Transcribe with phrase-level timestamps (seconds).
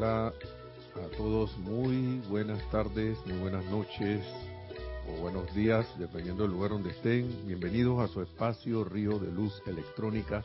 [0.00, 0.32] Hola
[0.96, 4.24] a todos, muy buenas tardes, muy buenas noches
[5.06, 7.46] o buenos días, dependiendo del lugar donde estén.
[7.46, 10.42] Bienvenidos a su espacio Río de Luz Electrónica,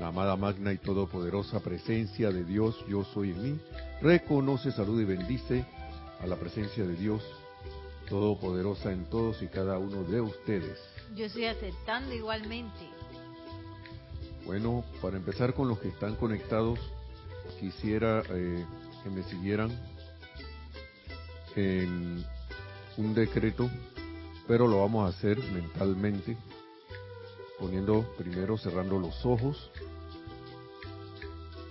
[0.00, 3.60] la amada magna y todopoderosa presencia de Dios, yo soy en mí.
[4.00, 5.66] Reconoce, salud y bendice
[6.22, 7.22] a la presencia de Dios
[8.08, 10.78] todopoderosa en todos y cada uno de ustedes.
[11.14, 12.88] Yo estoy aceptando igualmente.
[14.46, 16.78] Bueno, para empezar con los que están conectados,
[17.60, 18.64] quisiera eh,
[19.02, 19.70] que me siguieran
[21.56, 22.24] en
[22.96, 23.70] un decreto,
[24.46, 26.36] pero lo vamos a hacer mentalmente,
[27.58, 29.70] poniendo primero cerrando los ojos,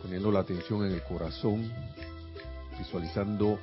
[0.02, 1.72] poniendo la atención en el corazón,
[2.78, 3.60] visualizando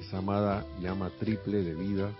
[0.00, 2.10] esa amada llama triple de vida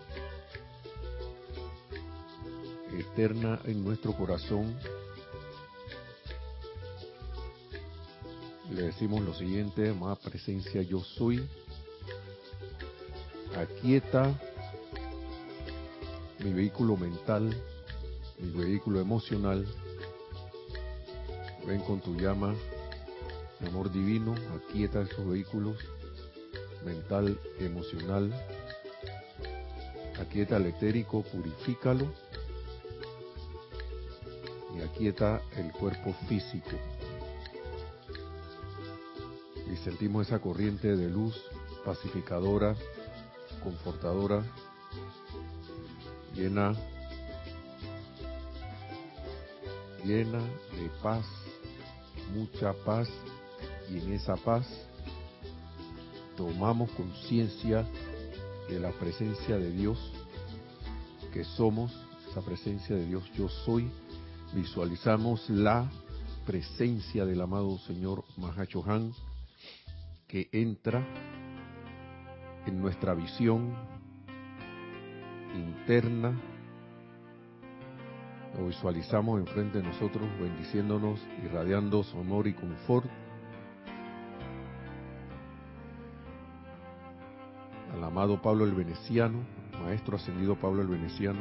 [2.93, 4.77] eterna en nuestro corazón
[8.71, 11.45] le decimos lo siguiente, más presencia yo soy,
[13.57, 14.39] aquieta
[16.39, 17.55] mi vehículo mental,
[18.39, 19.67] mi vehículo emocional,
[21.67, 22.55] ven con tu llama,
[23.67, 25.77] amor divino, aquieta esos vehículos,
[26.85, 28.33] mental, emocional,
[30.21, 32.07] aquieta el etérico, purifícalo,
[34.77, 36.77] y aquieta el cuerpo físico
[39.71, 41.41] y sentimos esa corriente de luz
[41.85, 42.75] pacificadora,
[43.63, 44.43] confortadora,
[46.35, 46.75] llena,
[50.05, 51.25] llena de paz,
[52.35, 53.09] mucha paz,
[53.89, 54.67] y en esa paz
[56.37, 57.87] tomamos conciencia
[58.69, 59.99] de la presencia de Dios,
[61.33, 61.93] que somos
[62.29, 63.91] esa presencia de Dios, yo soy,
[64.53, 65.91] visualizamos la
[66.47, 69.13] presencia del amado Señor Mahachohan,
[70.31, 71.05] que entra
[72.65, 73.75] en nuestra visión
[75.57, 76.33] interna,
[78.57, 83.11] lo visualizamos enfrente de nosotros, bendiciéndonos, irradiando su amor y confort.
[87.93, 89.41] Al amado Pablo el Veneciano,
[89.83, 91.41] maestro ascendido Pablo el Veneciano,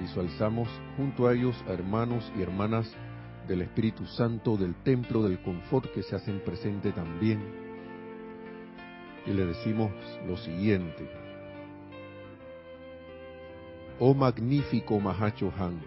[0.00, 0.66] visualizamos
[0.96, 2.90] junto a ellos hermanos y hermanas
[3.50, 7.42] del Espíritu Santo, del templo del confort que se hacen presente también.
[9.26, 9.90] Y le decimos
[10.28, 11.10] lo siguiente.
[13.98, 15.80] Oh magnífico Mahacho Han,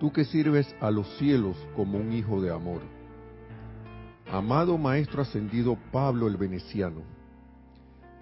[0.00, 2.80] tú que sirves a los cielos como un hijo de amor.
[4.32, 7.02] Amado Maestro Ascendido Pablo el Veneciano,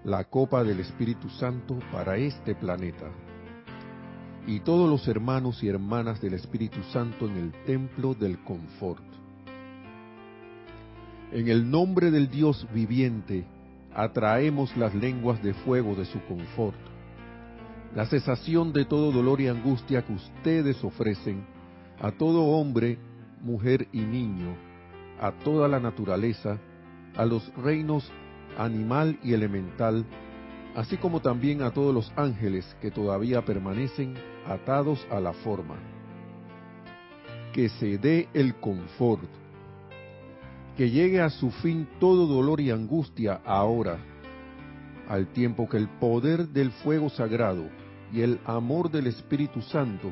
[0.03, 3.09] la copa del Espíritu Santo para este planeta
[4.45, 9.03] y todos los hermanos y hermanas del Espíritu Santo en el templo del confort.
[11.31, 13.45] En el nombre del Dios viviente,
[13.95, 16.77] atraemos las lenguas de fuego de su confort,
[17.95, 21.45] la cesación de todo dolor y angustia que ustedes ofrecen
[22.01, 22.97] a todo hombre,
[23.41, 24.55] mujer y niño,
[25.21, 26.57] a toda la naturaleza,
[27.15, 28.11] a los reinos
[28.57, 30.05] animal y elemental,
[30.75, 34.15] así como también a todos los ángeles que todavía permanecen
[34.47, 35.75] atados a la forma.
[37.53, 39.29] Que se dé el confort,
[40.75, 43.97] que llegue a su fin todo dolor y angustia ahora,
[45.07, 47.65] al tiempo que el poder del fuego sagrado
[48.11, 50.11] y el amor del Espíritu Santo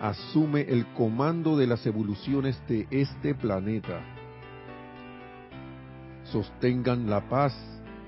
[0.00, 4.00] asume el comando de las evoluciones de este planeta.
[6.24, 7.54] Sostengan la paz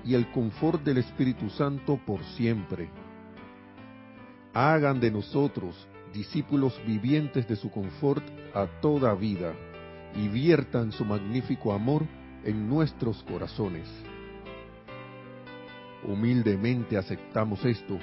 [0.05, 2.89] y el confort del Espíritu Santo por siempre.
[4.53, 8.23] Hagan de nosotros discípulos vivientes de su confort
[8.53, 9.53] a toda vida
[10.15, 12.05] y viertan su magnífico amor
[12.43, 13.87] en nuestros corazones.
[16.03, 17.97] Humildemente aceptamos esto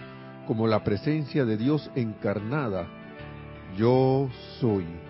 [0.46, 2.86] como la presencia de Dios encarnada.
[3.76, 4.30] Yo
[4.60, 5.07] soy.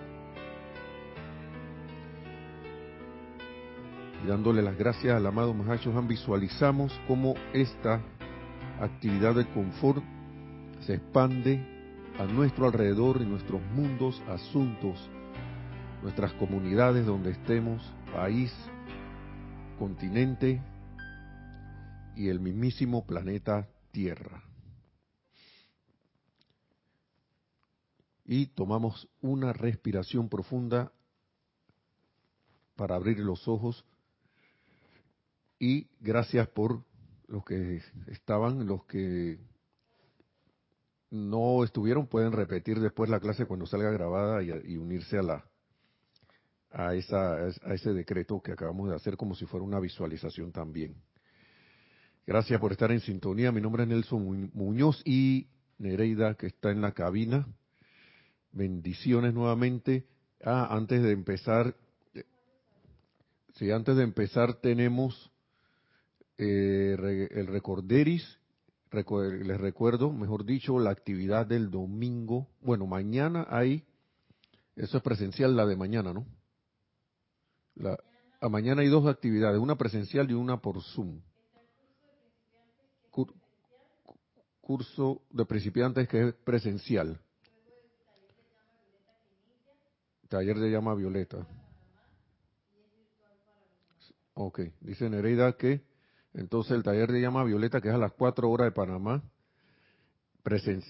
[4.29, 7.99] Dándole las gracias al amado Mahashohan, visualizamos cómo esta
[8.79, 10.03] actividad de confort
[10.81, 11.65] se expande
[12.19, 15.09] a nuestro alrededor, en nuestros mundos, asuntos,
[16.03, 17.81] nuestras comunidades donde estemos,
[18.13, 18.53] país,
[19.79, 20.61] continente
[22.15, 24.43] y el mismísimo planeta Tierra.
[28.25, 30.91] Y tomamos una respiración profunda
[32.75, 33.83] para abrir los ojos
[35.59, 36.83] y gracias por
[37.27, 39.37] los que estaban, los que
[41.11, 45.45] no estuvieron, pueden repetir después la clase cuando salga grabada y, unirse a la
[46.71, 50.95] a, esa, a ese decreto que acabamos de hacer como si fuera una visualización también.
[52.27, 53.51] Gracias por estar en sintonía.
[53.51, 55.47] Mi nombre es Nelson Muñoz y
[55.79, 57.47] Nereida que está en la cabina.
[58.51, 60.05] Bendiciones nuevamente.
[60.43, 61.75] Ah, antes de empezar,
[63.55, 65.31] sí, antes de empezar tenemos
[66.41, 68.39] eh, el recorderis.
[68.91, 72.47] les recuerdo, mejor dicho, la actividad del domingo.
[72.61, 73.83] Bueno, mañana hay,
[74.77, 76.25] eso es presencial, la de mañana, ¿no?
[77.75, 77.99] La,
[78.39, 81.21] a mañana hay dos actividades, una presencial y una por Zoom.
[84.61, 87.19] curso de principiantes que es presencial.
[90.29, 91.45] Taller de llama violeta.
[94.35, 95.88] Ok, dice Nereida que
[96.33, 99.23] entonces el taller de llama violeta, que es a las 4 horas de Panamá,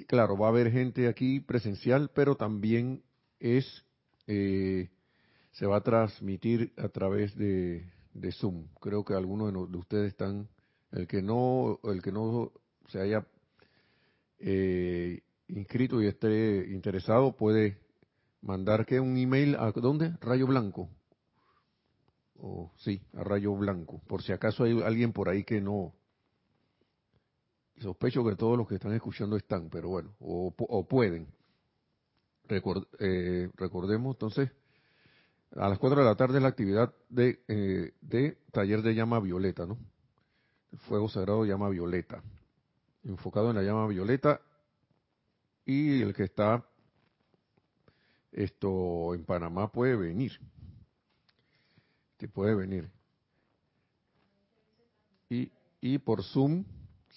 [0.08, 3.04] claro, va a haber gente aquí presencial, pero también
[3.40, 3.86] es,
[4.28, 4.90] eh,
[5.52, 7.86] se va a transmitir a través de,
[8.34, 8.68] Zoom.
[8.80, 10.50] Creo que algunos de, ustedes están,
[10.92, 12.52] el que no, el que no
[12.88, 13.26] se haya
[14.40, 17.78] eh, inscrito y esté interesado puede
[18.42, 20.90] mandar que un email a dónde Rayo Blanco
[22.42, 24.02] o sí a Rayo Blanco.
[24.08, 25.94] Por si acaso hay alguien por ahí que no
[27.80, 31.28] sospecho que todos los que están escuchando están pero bueno o, pueden.
[33.00, 34.50] Eh, recordemos entonces
[35.56, 39.66] a las 4 de la tarde la actividad de, eh, de taller de llama violeta
[39.68, 39.78] no
[40.72, 42.22] el fuego sagrado llama violeta.
[43.04, 44.42] Enfocado en la llama violeta
[45.66, 46.66] y el que está
[48.32, 50.40] esto en Panamá puede venir.
[52.20, 52.88] Te puede venir.
[55.30, 55.52] Y,
[55.82, 56.66] y por Zoom,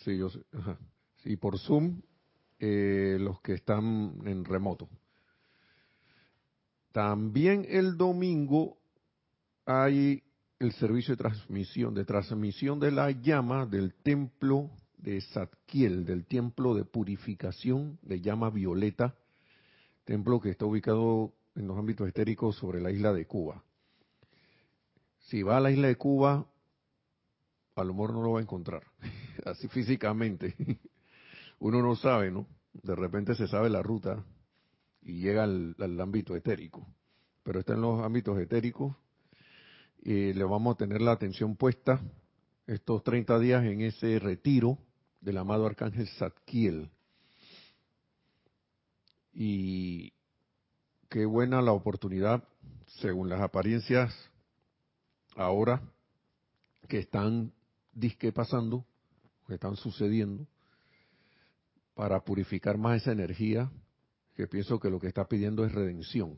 [0.04, 0.78] sí, yo ajá,
[1.24, 2.00] y por Zoom
[2.58, 4.88] eh, los que están en remoto.
[6.92, 8.78] También el domingo
[9.66, 10.22] hay
[10.58, 16.74] el servicio de transmisión, de transmisión de la llama del templo de Zadkiel, del templo
[16.74, 19.16] de purificación de llama violeta
[20.04, 23.62] templo que está ubicado en los ámbitos estéricos sobre la isla de Cuba.
[25.22, 26.46] Si va a la isla de Cuba,
[27.76, 28.82] a lo mejor no lo va a encontrar,
[29.44, 30.54] así físicamente.
[31.58, 32.46] Uno no sabe, ¿no?
[32.72, 34.24] De repente se sabe la ruta
[35.02, 36.86] y llega al, ámbito etérico.
[37.42, 38.94] Pero está en los ámbitos etéricos
[40.02, 42.00] y le vamos a tener la atención puesta
[42.66, 44.78] estos 30 días en ese retiro
[45.20, 46.90] del amado arcángel Zadkiel
[49.32, 50.12] y
[51.08, 52.44] qué buena la oportunidad,
[53.00, 54.14] según las apariencias
[55.36, 55.82] ahora
[56.88, 57.52] que están
[57.92, 58.84] disque pasando,
[59.46, 60.46] que están sucediendo,
[61.94, 63.70] para purificar más esa energía,
[64.34, 66.36] que pienso que lo que está pidiendo es redención.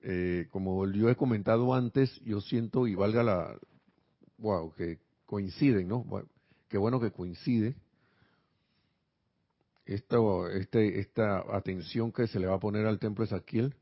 [0.00, 3.58] Eh, como yo he comentado antes, yo siento, y valga la,
[4.38, 6.04] wow, que coinciden, ¿no?
[6.68, 7.76] qué bueno que coincide,
[9.86, 10.18] esta,
[10.52, 13.74] este, esta atención que se le va a poner al templo de Zadkiel,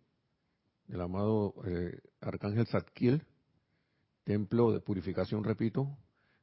[0.88, 3.22] el amado eh, Arcángel Zadkiel,
[4.24, 5.96] templo de purificación, repito,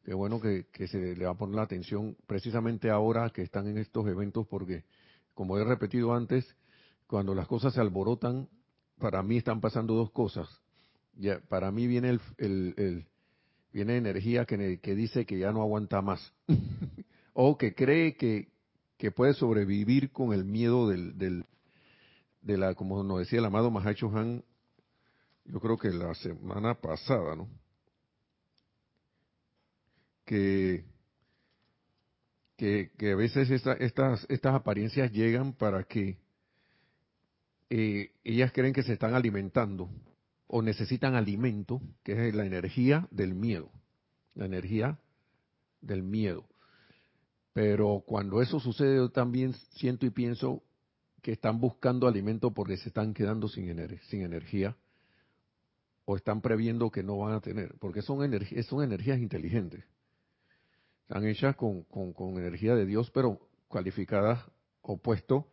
[0.03, 3.77] qué bueno que, se le va a poner la atención precisamente ahora que están en
[3.77, 4.83] estos eventos, porque,
[5.33, 6.55] como he repetido antes,
[7.07, 8.49] cuando las cosas se alborotan,
[8.99, 10.47] para mí están pasando dos cosas.
[11.47, 13.05] Para mí viene el,
[13.71, 16.33] viene energía que, dice que ya no aguanta más,
[17.33, 18.49] o que cree que,
[18.97, 21.45] que puede sobrevivir con el miedo del, del
[22.43, 24.43] de la, como nos decía el amado Mahacho Han,
[25.45, 27.49] yo creo que la semana pasada, ¿no?
[30.25, 30.85] Que,
[32.57, 36.17] que, a veces estas, estas apariencias llegan para que
[37.69, 39.89] eh, ellas creen que se están alimentando
[40.47, 43.69] o necesitan alimento, que es la energía del miedo,
[44.35, 44.97] la energía
[45.81, 46.45] del miedo.
[47.51, 50.63] Pero cuando eso sucede, yo también siento y pienso
[51.23, 54.75] que están buscando alimento porque se están quedando sin, energía
[56.03, 58.29] o están previendo que no van a tener, porque son,
[58.67, 59.85] son energías inteligentes.
[61.03, 61.85] Están hechas con,
[62.37, 63.39] energía de Dios, pero
[63.69, 64.43] cualificadas
[64.81, 65.47] opuesto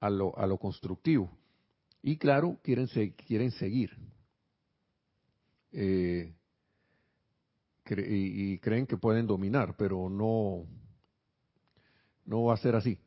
[0.00, 1.30] a lo, constructivo.
[2.02, 3.90] Y claro, quieren, seguir.
[5.72, 6.32] Eh,
[7.84, 10.64] y, creen que pueden dominar, pero no,
[12.24, 12.98] no va a ser así.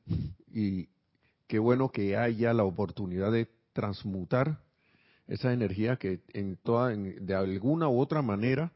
[1.48, 4.60] Qué bueno que haya la oportunidad de transmutar
[5.28, 8.72] esa energía que en toda, de alguna u otra manera,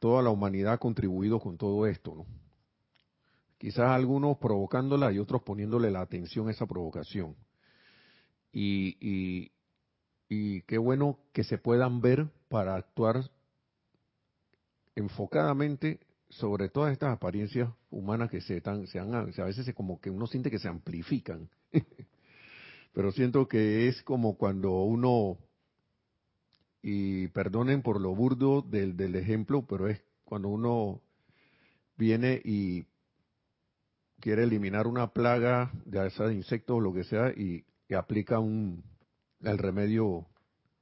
[0.00, 2.26] toda la humanidad ha contribuido con todo esto, ¿no?
[3.58, 7.34] Quizás algunos provocándola y otros poniéndole la atención a esa provocación.
[8.52, 9.50] Y,
[10.28, 13.30] qué bueno que se puedan ver para actuar
[14.94, 20.00] enfocadamente sobre todas estas apariencias humanas que se, están, se han, a veces es como
[20.00, 21.48] que uno siente que se amplifican.
[22.92, 25.38] Pero siento que es como cuando uno,
[26.82, 31.00] y perdonen por lo burdo del, del ejemplo, pero es cuando uno
[31.96, 32.84] viene y
[34.20, 37.64] quiere eliminar una plaga, de sea de insectos o lo que sea, y,
[37.96, 38.82] aplica un
[39.40, 40.26] el remedio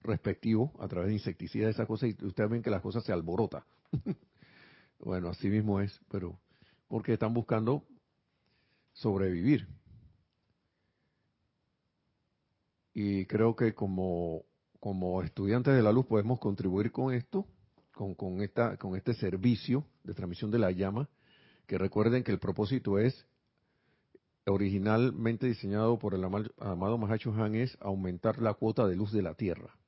[0.03, 3.67] respectivo a través de insecticidas, esa cosa, y ustedes ven que las cosas se alborota.
[4.99, 6.39] bueno, así mismo es, pero
[6.93, 7.87] porque están buscando
[8.93, 9.67] sobrevivir.
[12.93, 14.43] Y creo que como,
[14.79, 17.47] como estudiantes de la luz podemos contribuir con esto,
[17.95, 21.09] con, con, esta, con este servicio de transmisión de la llama,
[21.67, 23.27] que recuerden que el propósito es
[24.45, 29.33] originalmente diseñado por el amado Mahacho Han es aumentar la cuota de luz de la
[29.33, 29.79] Tierra.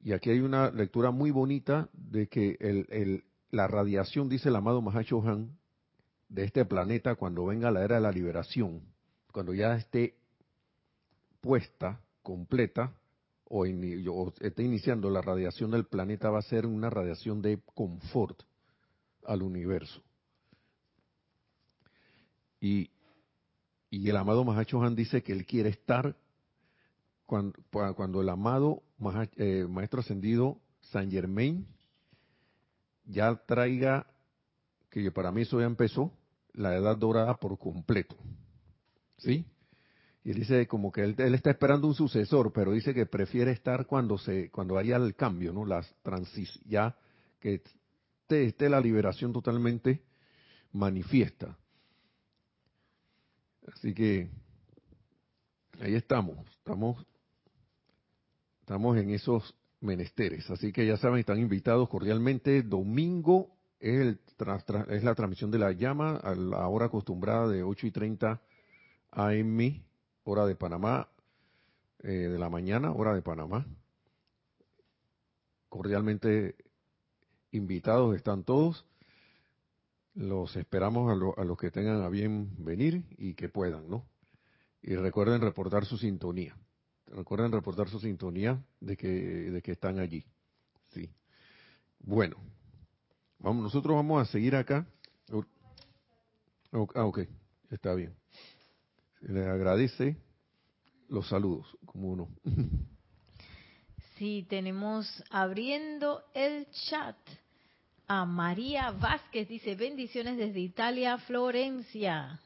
[0.00, 4.80] Y aquí hay una lectura muy bonita de que el, la radiación, dice el amado
[4.82, 5.56] Mahacho Han,
[6.28, 8.80] de este planeta cuando venga la era de la liberación,
[9.30, 10.16] cuando ya esté
[11.42, 12.94] puesta, completa,
[13.44, 18.42] o, esté iniciando la radiación del planeta, va a ser una radiación de confort
[19.26, 20.02] al universo.
[22.58, 22.90] Y,
[23.90, 26.16] el amado Mahacho Han dice que él quiere estar
[27.26, 27.58] cuando,
[27.94, 28.82] cuando el amado
[29.36, 31.66] eh, Maestro Ascendido San Germain
[33.04, 34.06] ya traiga,
[34.90, 36.12] que para mí eso ya empezó,
[36.52, 38.16] la edad dorada por completo.
[39.18, 39.46] ¿Sí?
[40.24, 43.86] Y él dice como que él, está esperando un sucesor, pero dice que prefiere estar
[43.86, 45.64] cuando se cuando haya el cambio, ¿no?
[45.64, 46.96] Las transis ya
[47.40, 47.62] que
[48.28, 50.02] esté la liberación totalmente
[50.72, 51.58] manifiesta.
[53.72, 54.30] Así que
[55.80, 57.04] ahí estamos, estamos,
[58.60, 60.48] estamos en esos menesteres.
[60.50, 62.62] Así que ya saben, están invitados cordialmente.
[62.62, 64.20] Domingo es, el,
[64.88, 68.40] es la transmisión de la llama a la hora acostumbrada de 8 y 30
[69.10, 69.84] AM,
[70.24, 71.08] hora de Panamá,
[72.02, 73.66] eh, de la mañana, hora de Panamá.
[75.68, 76.56] Cordialmente
[77.50, 78.86] invitados están todos.
[80.14, 84.06] Los esperamos a, los que tengan a bien venir y que puedan, ¿no?
[84.82, 86.56] Y recuerden reportar su sintonía.
[87.12, 90.24] Recuerden reportar su sintonía de que, de que están allí.
[90.90, 91.10] Sí.
[92.00, 92.36] Bueno,
[93.38, 94.86] vamos, nosotros vamos a seguir acá.
[96.72, 97.20] Ah, ok,
[97.70, 98.14] está bien.
[99.20, 100.16] Les agradece
[101.08, 102.28] los saludos, como uno.
[104.18, 107.16] Sí, tenemos abriendo el chat
[108.06, 112.38] a María Vázquez, dice bendiciones desde Italia, Florencia.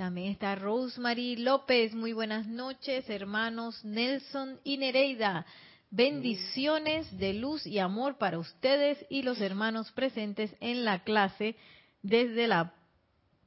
[0.00, 5.44] También está Rosemary López, muy buenas noches, hermanos Nelson y Nereida.
[5.90, 11.54] Bendiciones de luz y amor para ustedes y los hermanos presentes en la clase
[12.00, 12.72] desde la,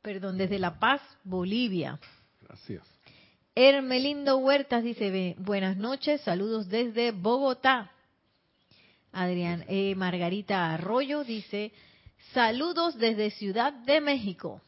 [0.04, 2.00] perdón, desde La Paz, Bolivia.
[2.40, 2.84] Gracias.
[3.56, 7.92] Hermelindo Huertas dice, buenas noches, saludos desde Bogotá.
[9.12, 11.72] Adrián, eh, Margarita Arroyo dice,
[12.32, 14.62] saludos desde Ciudad de México.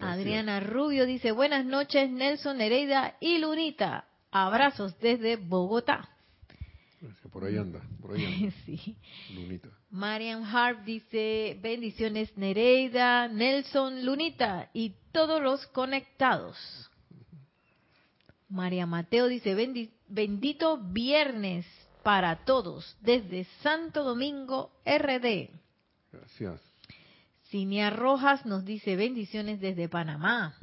[0.00, 6.08] Adriana Rubio dice, buenas noches Nelson Nereida y Lunita, abrazos desde Bogotá.
[7.30, 8.56] Por ahí anda, por ahí anda.
[8.66, 8.96] sí.
[9.34, 9.68] Lunita.
[9.90, 16.56] Marian Harp dice, bendiciones Nereida, Nelson, Lunita y todos los conectados.
[18.48, 19.54] María Mateo dice,
[20.08, 21.66] bendito viernes
[22.02, 25.50] para todos desde Santo Domingo RD.
[26.12, 26.65] Gracias.
[27.50, 30.56] Cinia Rojas nos dice bendiciones desde Panamá.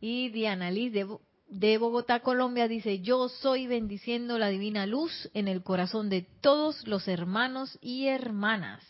[0.00, 5.62] Y Diana Liz de, Bogotá, Colombia dice, yo soy bendiciendo la divina luz en el
[5.62, 8.82] corazón de todos los hermanos y hermanas.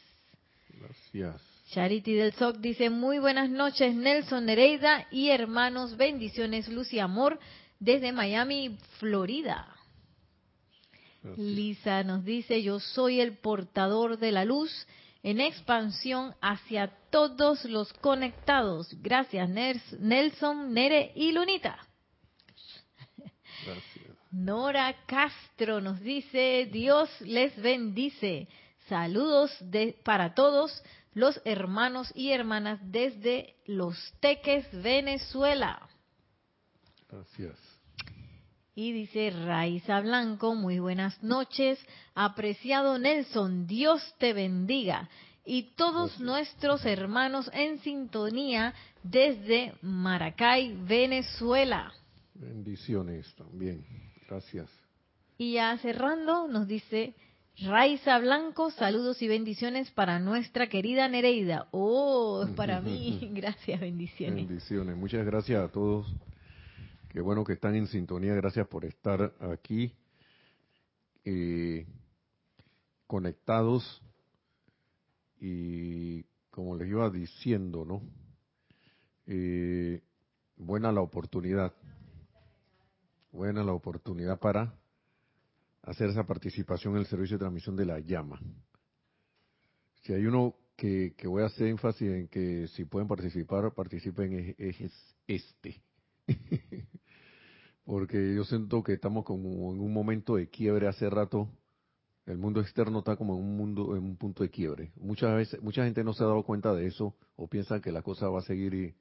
[0.71, 1.43] Gracias.
[1.71, 7.41] Charity del SOC dice, muy buenas noches Nelson Nereida y hermanos, bendiciones, luz y amor
[7.81, 9.73] desde Miami, Florida.
[11.37, 14.71] Lisa nos dice, yo soy el portador de la luz
[15.27, 18.95] en expansión hacia todos los conectados.
[19.03, 21.77] Gracias, Nelson, Nere y Lunita.
[24.31, 28.47] Nora Castro nos dice, Dios les bendice.
[28.89, 30.81] Saludos de, para todos
[31.13, 35.89] los hermanos y hermanas desde Los Teques, Venezuela.
[37.09, 37.66] Gracias.
[38.79, 41.79] Y dice Raiza Blanco, muy buenas noches.
[42.15, 45.09] Apreciado Nelson, Dios te bendiga.
[45.47, 51.91] Y todos nuestros hermanos en sintonía desde Maracay, Venezuela.
[52.35, 53.83] Bendiciones también.
[54.29, 54.69] Gracias.
[55.39, 57.15] Y ya cerrando, nos dice
[57.59, 61.67] Raiza Blanco, saludos y bendiciones para nuestra querida Nereida.
[61.71, 63.21] Oh, es para mí.
[63.33, 64.47] Gracias, bendiciones.
[64.47, 64.95] Bendiciones.
[64.99, 66.07] Muchas gracias a todos.
[67.17, 68.35] Qué bueno que están en sintonía.
[68.35, 69.91] Gracias por estar aquí
[71.25, 71.87] eh,
[73.07, 74.03] conectados.
[75.41, 78.03] Y como les iba diciendo, ¿no?
[79.27, 80.03] Eh,
[80.59, 81.73] buena la oportunidad.
[83.33, 84.79] Buena la oportunidad para
[85.85, 88.39] hacer esa participación en el servicio de transmisión de la llama.
[90.03, 94.93] Si hay uno que, voy a hacer énfasis en que si pueden participar, participen, es,
[95.27, 95.81] este.
[97.87, 101.49] Porque yo siento que estamos como en un momento de quiebre hace rato.
[102.27, 104.93] El mundo externo está como en un mundo, en un punto de quiebre.
[104.97, 108.03] Muchas veces, mucha gente no se ha dado cuenta de eso o piensa que la
[108.03, 108.97] cosa va a seguir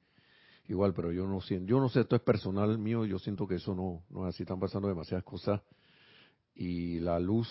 [0.68, 3.56] igual, pero yo no siento, yo no sé, esto es personal mío, yo siento que
[3.56, 5.60] eso no, no es así, están pasando demasiadas cosas
[6.54, 7.48] y la luz,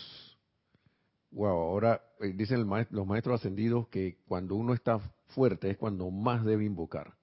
[1.32, 6.44] wow, ahora eh, dicen los maestros ascendidos que cuando uno está fuerte es cuando más
[6.44, 7.13] debe invocar.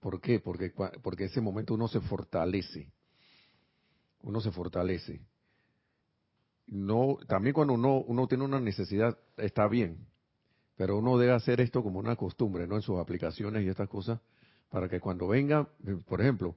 [0.00, 0.38] ¿Por qué?
[0.38, 2.92] Porque, porque ese momento uno se fortalece,
[4.24, 5.20] uno se fortalece.
[6.66, 10.06] No, también cuando uno, uno tiene una necesidad está bien,
[10.76, 12.76] pero uno debe hacer esto como una costumbre, ¿no?
[12.76, 14.18] En sus aplicaciones y estas cosas,
[14.70, 16.56] para que cuando venga, eh, por ejemplo,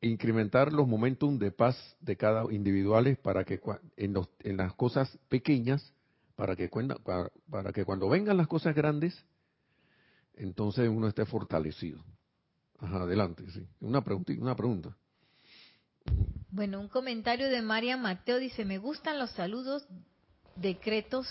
[0.00, 3.60] incrementar los momentum de paz de cada individuales para que
[3.96, 5.92] en, los, en las cosas pequeñas,
[6.36, 6.70] para que,
[7.02, 9.24] para, para que cuando vengan las cosas grandes,
[10.34, 12.04] entonces uno esté fortalecido.
[12.78, 13.66] Ajá, adelante, sí.
[13.80, 14.96] Una pregunta, una pregunta.
[16.50, 19.86] Bueno, un comentario de María Mateo dice, me gustan los saludos
[20.56, 21.26] decretos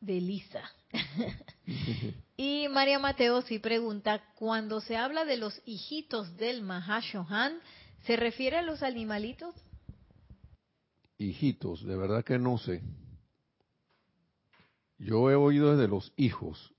[0.00, 0.62] de Lisa.
[2.36, 7.58] y María Mateo sí pregunta, cuando se habla de los hijitos del Mahashohan,
[8.04, 9.54] ¿se refiere a los animalitos?
[11.18, 12.82] Hijitos, de verdad que no sé.
[14.98, 16.74] Yo he oído desde los hijos.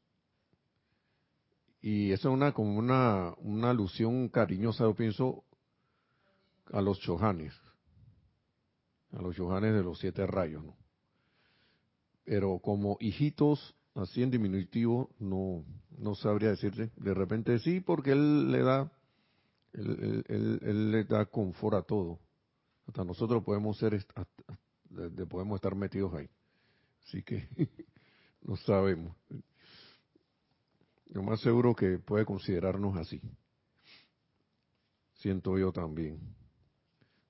[1.81, 5.45] Y eso es una como una, una alusión cariñosa, yo pienso,
[6.71, 7.53] a los chohanes.
[9.11, 10.77] A los chohanes de los siete rayos, ¿no?
[12.23, 15.65] Pero como hijitos así en diminutivo, no,
[15.97, 16.91] no sabría decirte.
[16.95, 18.91] De repente sí, porque él le da,
[19.73, 22.19] él, él, le da confort a todo.
[22.87, 24.05] Hasta nosotros podemos ser,
[25.27, 26.29] podemos estar metidos ahí.
[27.03, 27.47] Así que
[28.41, 29.15] no sabemos.
[31.07, 33.19] Lo más seguro que puede considerarnos así.
[35.15, 36.19] Siento yo también.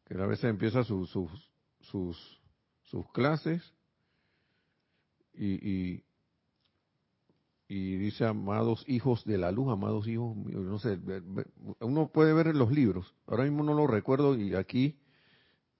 [0.09, 1.31] Que a veces empieza sus, sus,
[1.79, 2.41] sus,
[2.81, 3.61] sus clases
[5.33, 6.03] y,
[7.69, 10.99] y dice amados hijos de la luz, amados hijos, no sé,
[11.79, 14.97] uno puede ver en los libros, ahora mismo no lo recuerdo y aquí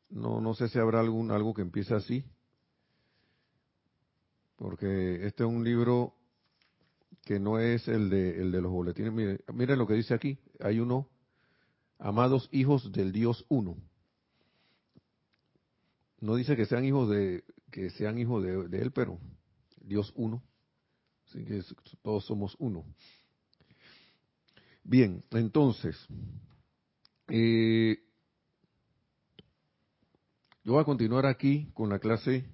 [0.10, 2.24] no no sé si habrá algún algo que empiece así,
[4.56, 6.13] porque este es un libro
[7.24, 10.38] que no es el de el de los boletines, miren, miren lo que dice aquí,
[10.60, 11.10] hay uno
[11.98, 13.76] amados hijos del Dios uno.
[16.21, 19.19] No dice que sean hijos de que sean hijos de él, pero
[19.82, 20.43] Dios uno.
[21.27, 21.62] Así que
[22.01, 22.86] todos somos uno.
[24.84, 25.95] Bien, entonces,
[27.27, 27.99] eh,
[30.63, 32.49] yo voy a continuar aquí con la clase,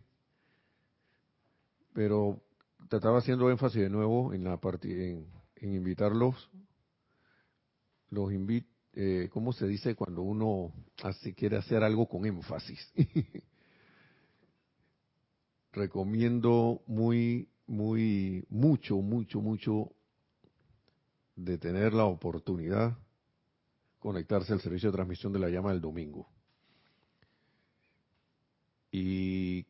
[1.93, 2.43] pero
[2.89, 5.27] te estaba haciendo énfasis de nuevo en la parte, en,
[5.61, 6.51] invitarlos,
[8.09, 10.73] los invito, eh, ¿cómo se dice cuando uno
[11.03, 12.91] así quiere hacer algo con énfasis?
[15.75, 19.91] Recomiendo muy muy, mucho, mucho, mucho
[21.35, 22.97] de tener la oportunidad
[23.99, 26.27] conectarse al servicio de transmisión de la llama del domingo.
[28.91, 29.65] Y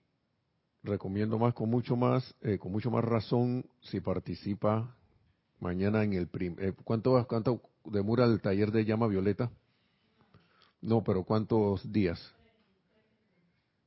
[0.83, 4.95] recomiendo más, con mucho más, eh, con mucho más razón, si participa
[5.59, 9.49] mañana en el primer, eh, ¿cuánto, ¿cuánto demora el taller de llama violeta?
[10.81, 12.19] No, pero ¿cuántos días?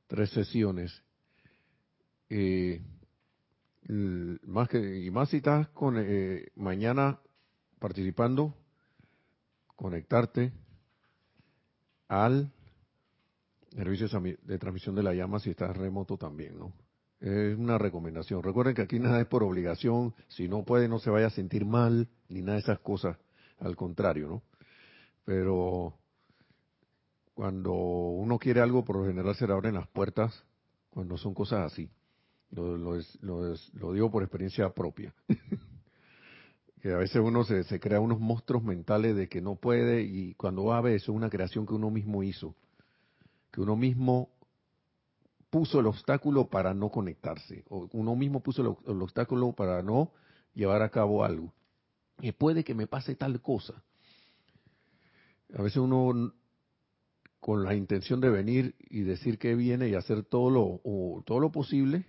[0.07, 1.03] Tres sesiones.
[2.29, 2.81] Eh,
[4.45, 7.19] más que y más si estás con eh, mañana
[7.79, 8.53] participando
[9.75, 10.51] conectarte
[12.07, 12.51] al
[13.75, 14.07] servicio
[14.43, 16.73] de transmisión de la llama si estás remoto también no
[17.19, 18.41] es una recomendación.
[18.41, 20.13] Recuerden que aquí nada es por obligación.
[20.29, 23.17] Si no puede no se vaya a sentir mal ni nada de esas cosas.
[23.59, 24.41] Al contrario no
[25.29, 25.93] pero
[27.35, 30.43] cuando uno quiere algo por lo general se le abren las puertas
[30.89, 31.87] cuando son cosas así
[32.51, 35.13] lo, lo, lo, digo por experiencia propia.
[36.81, 40.63] Que a veces uno se, crea unos monstruos mentales de que no puede y cuando
[40.63, 42.55] va a ver eso es una creación que uno mismo hizo.
[43.51, 44.29] Que uno mismo
[45.49, 47.65] puso el obstáculo para no conectarse.
[47.67, 50.13] O uno mismo puso el, obstáculo para no
[50.53, 51.51] llevar a cabo algo.
[52.21, 53.83] Y puede que me pase tal cosa.
[55.53, 56.33] A veces uno
[57.41, 61.51] con la intención de venir y decir que viene y hacer todo lo, todo lo
[61.51, 62.05] posible,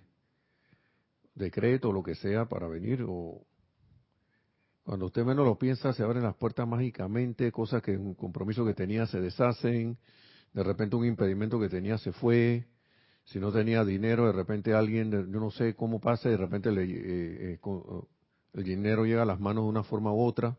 [1.35, 3.45] decreto, lo que sea, para venir, o
[4.83, 8.73] cuando usted menos lo piensa, se abren las puertas mágicamente, cosas que un compromiso que
[8.73, 9.97] tenía se deshacen,
[10.53, 12.65] de repente un impedimento que tenía se fue,
[13.25, 16.83] si no tenía dinero, de repente alguien, yo no sé cómo pasa, de repente le,
[16.83, 17.59] eh, eh,
[18.53, 20.57] el dinero llega a las manos de una forma u otra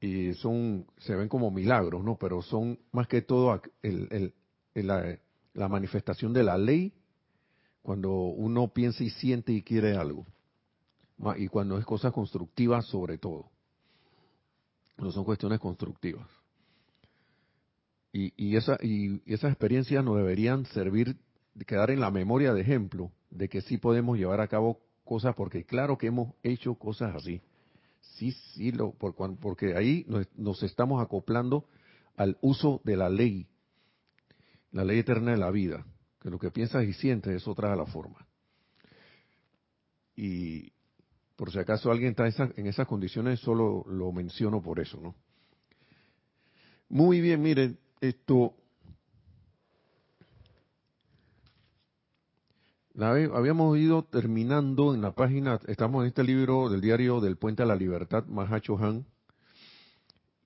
[0.00, 2.16] y son se ven como milagros, ¿no?
[2.18, 4.34] Pero son más que todo el,
[4.74, 6.92] la, manifestación de la ley
[7.86, 10.26] cuando uno piensa y siente y quiere algo.
[11.36, 13.48] Y cuando es cosas constructivas sobre todo.
[14.98, 16.28] No son cuestiones constructivas.
[18.12, 21.16] Y, y, esa, y esas experiencias nos deberían servir,
[21.66, 25.64] quedar en la memoria de ejemplo de que sí podemos llevar a cabo cosas, porque
[25.64, 27.40] claro que hemos hecho cosas así
[28.16, 31.66] sí, sí, lo, porque ahí nos, estamos acoplando
[32.16, 33.46] al uso de la ley,
[34.72, 35.86] la ley eterna de la vida,
[36.26, 38.26] que lo que piensas y sientes es otra de la forma.
[40.16, 40.72] Y
[41.36, 45.14] por si acaso alguien está en esas condiciones, solo lo menciono por eso, ¿no?
[46.88, 48.56] Muy bien, miren, esto
[52.98, 57.66] habíamos ido terminando en la página, estamos en este libro del diario del Puente a
[57.66, 59.06] la Libertad, Mahacho Han,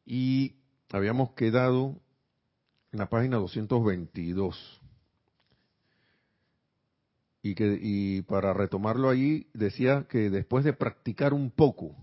[0.04, 0.56] y
[0.90, 1.96] habíamos quedado
[2.92, 4.79] en la página 222.
[7.42, 11.96] Y, que, y para retomarlo allí, decía que después de practicar un poco,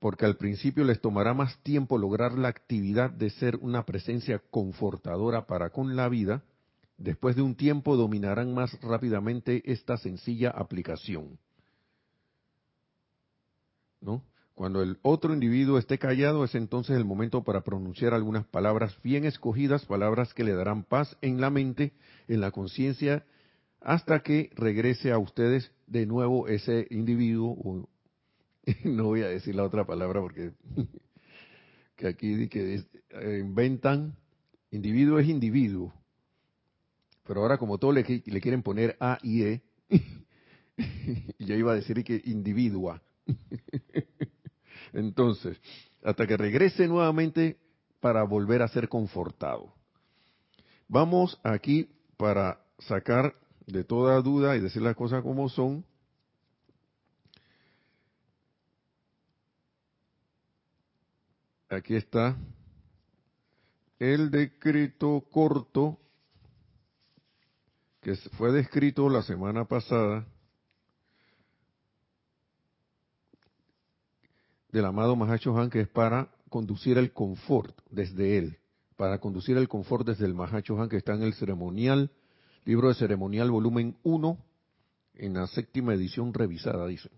[0.00, 5.46] porque al principio les tomará más tiempo lograr la actividad de ser una presencia confortadora
[5.46, 6.42] para con la vida,
[6.98, 11.38] Después de un tiempo dominarán más rápidamente esta sencilla aplicación.
[14.00, 14.22] ¿No?
[14.56, 19.26] Cuando el otro individuo esté callado es entonces el momento para pronunciar algunas palabras bien
[19.26, 21.92] escogidas, palabras que le darán paz en la mente,
[22.26, 23.26] en la conciencia,
[23.82, 27.86] hasta que regrese a ustedes de nuevo ese individuo.
[28.84, 30.52] no voy a decir la otra palabra porque
[31.96, 32.82] que aquí que
[33.38, 34.16] inventan,
[34.70, 35.92] individuo es individuo,
[37.26, 39.62] pero ahora como todo le quieren poner A y E,
[41.40, 43.02] yo iba a decir que individua.
[44.92, 45.58] Entonces,
[46.02, 47.58] hasta que regrese nuevamente
[48.00, 49.72] para volver a ser confortado.
[50.88, 53.34] Vamos aquí para sacar
[53.66, 55.84] de toda duda y decir las cosas como son.
[61.68, 62.36] Aquí está
[63.98, 65.98] el decreto corto
[68.00, 70.24] que fue descrito la semana pasada
[74.76, 78.58] del amado Mahacho Han, que es para conducir el confort desde él,
[78.98, 82.10] para conducir el confort desde el Mahacho Han, que está en el ceremonial,
[82.66, 84.38] libro de ceremonial volumen 1,
[85.14, 87.08] en la séptima edición revisada, dice,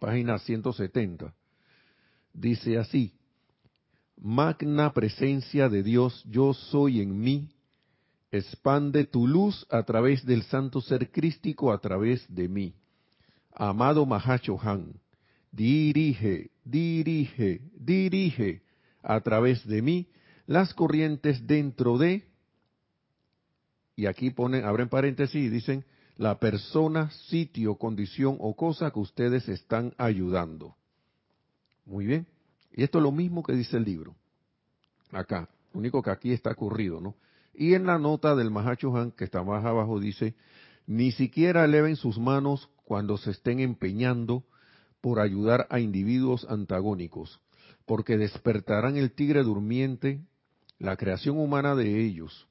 [0.00, 1.32] página 170.
[2.34, 3.12] Dice así,
[4.16, 7.48] magna presencia de Dios, yo soy en mí,
[8.32, 12.74] expande tu luz a través del santo ser crístico a través de mí.
[13.54, 14.94] Amado Mahacho Han,
[15.52, 18.62] dirige, dirige, dirige
[19.02, 20.08] a través de mí
[20.46, 22.26] las corrientes dentro de,
[23.94, 25.84] y aquí ponen, abren paréntesis y dicen,
[26.16, 30.76] la persona, sitio, condición o cosa que ustedes están ayudando.
[31.84, 32.26] Muy bien.
[32.72, 34.14] Y esto es lo mismo que dice el libro.
[35.10, 35.48] Acá.
[35.72, 37.14] Lo único que aquí está ocurrido, ¿no?
[37.54, 40.34] Y en la nota del Mahacho Han, que está más abajo, dice,
[40.86, 44.44] ni siquiera eleven sus manos cuando se estén empeñando
[45.02, 47.40] por ayudar a individuos antagónicos,
[47.84, 50.22] porque despertarán el tigre durmiente,
[50.78, 52.48] la creación humana de ellos.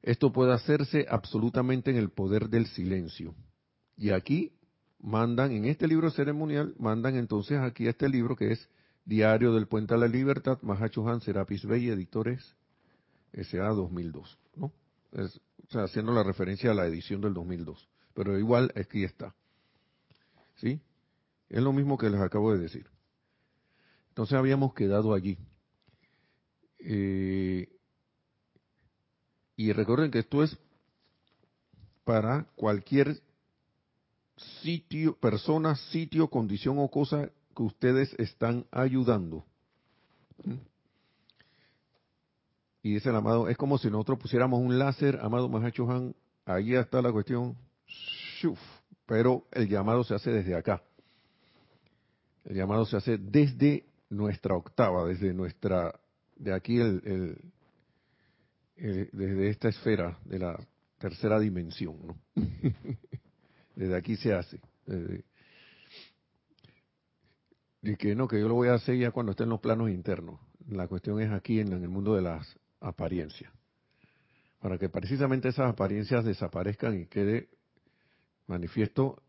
[0.00, 3.34] Esto puede hacerse absolutamente en el poder del silencio.
[3.98, 4.52] Y aquí
[5.00, 8.68] mandan, en este libro ceremonial, mandan entonces aquí este libro que es
[9.04, 12.54] Diario del Puente a la Libertad, Mahacho Han, Serapis Bey, editores
[13.32, 14.66] SA 2002, ¿no?
[14.66, 17.88] o sea, haciendo la referencia a la edición del 2002.
[18.14, 19.34] Pero igual aquí está.
[20.56, 20.80] ¿Sí?
[21.48, 22.86] Es lo mismo que les acabo de decir.
[24.08, 25.38] Entonces habíamos quedado allí.
[26.78, 27.68] Eh,
[29.56, 30.56] y recuerden que esto es
[32.04, 33.20] para cualquier
[34.62, 39.44] sitio, persona, sitio, condición o cosa que ustedes están ayudando.
[42.82, 46.74] Y dice el amado, es como si nosotros pusiéramos un láser, amado Mahacho Han, ahí
[46.74, 47.56] está la cuestión,
[49.06, 50.82] pero el llamado se hace desde acá.
[52.46, 55.98] El llamado se hace desde nuestra octava, desde nuestra,
[56.36, 57.40] de aquí el,
[58.76, 60.56] desde esta esfera de la
[60.98, 62.16] tercera dimensión, ¿no?
[63.74, 64.60] desde aquí se hace.
[67.82, 69.90] y que no, que yo lo voy a hacer ya cuando esté en los planos
[69.90, 70.38] internos.
[70.68, 73.52] La cuestión es aquí en, el mundo de las apariencias.
[74.60, 77.48] Para que precisamente esas apariencias desaparezcan y quede
[78.46, 79.20] manifiesto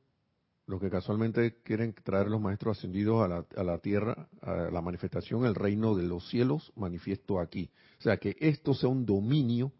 [0.68, 4.82] lo que casualmente quieren traer los maestros ascendidos a la, a la tierra, a la
[4.82, 7.72] manifestación, el reino de los cielos, manifiesto aquí.
[8.00, 9.72] O sea, que esto sea un dominio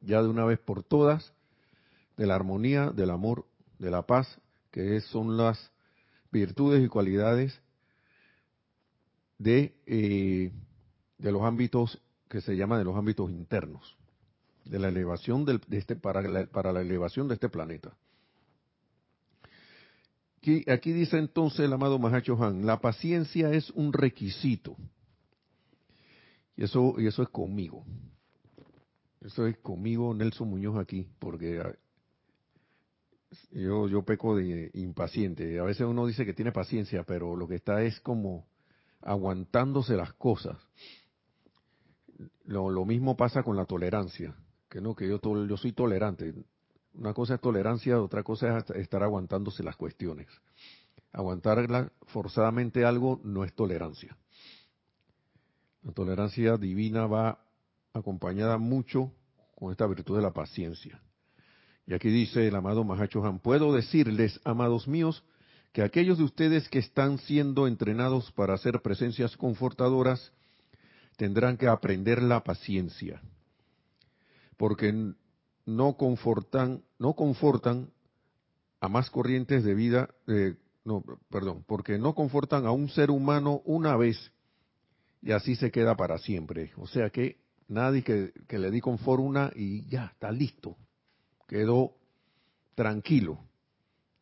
[0.00, 1.32] ya de una vez por todas
[2.16, 3.46] de la armonía, del amor,
[3.78, 5.72] de la paz, que son las
[6.30, 7.60] virtudes y cualidades
[9.38, 10.52] de, eh,
[11.18, 13.96] de los ámbitos que se llaman de los ámbitos internos,
[14.64, 17.96] de la elevación de este, para, para la elevación de este planeta.
[20.68, 24.76] Aquí, dice entonces el amado Mahacho Han, la paciencia es un requisito.
[26.56, 27.84] Y eso, y eso es conmigo.
[29.20, 31.74] Eso es conmigo, Nelson Muñoz aquí, porque ah,
[33.50, 35.58] yo, yo peco de impaciente.
[35.58, 38.46] A veces uno dice que tiene paciencia, pero lo que está es como
[39.02, 40.56] aguantándose las cosas.
[42.44, 44.34] Lo, lo mismo pasa con la tolerancia,
[44.68, 45.20] que no, que yo
[45.56, 46.32] soy tolerante.
[46.98, 50.26] Una cosa es tolerancia, otra cosa es estar aguantándose las cuestiones.
[51.12, 54.16] Aguantar forzadamente algo no es tolerancia.
[55.84, 57.38] La tolerancia divina va
[57.92, 59.12] acompañada mucho
[59.54, 61.00] con esta virtud de la paciencia.
[61.86, 65.22] Y aquí dice el amado Mahacho Han, puedo decirles, amados míos,
[65.72, 70.32] que aquellos de ustedes que están siendo entrenados para hacer presencias confortadoras
[71.16, 73.22] tendrán que aprender la paciencia.
[74.56, 75.14] Porque
[75.64, 77.90] no confortan, no confortan
[78.80, 83.62] a más corrientes de vida, eh, no, perdón, porque no confortan a un ser humano
[83.64, 84.32] una vez
[85.20, 86.72] y así se queda para siempre.
[86.76, 90.76] O sea que nadie que, le di confort una y ya, está listo,
[91.46, 91.94] quedó
[92.74, 93.38] tranquilo,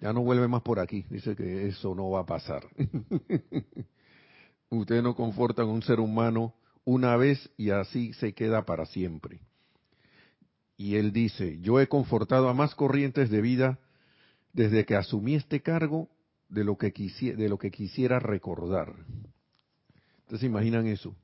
[0.00, 2.66] ya no vuelve más por aquí, dice que eso no va a pasar.
[4.70, 9.40] Ustedes no confortan a un ser humano una vez y así se queda para siempre.
[10.76, 13.78] Y él dice, yo he confortado a más corrientes de vida
[14.52, 16.08] desde que asumí este cargo
[16.48, 18.94] de lo que, quisiera, de lo que quisiera recordar.
[20.20, 21.14] Entonces imaginan eso.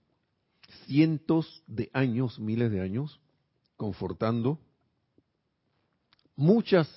[0.87, 3.21] Cientos de años, miles de años,
[3.77, 4.59] confortando
[6.37, 6.89] muchas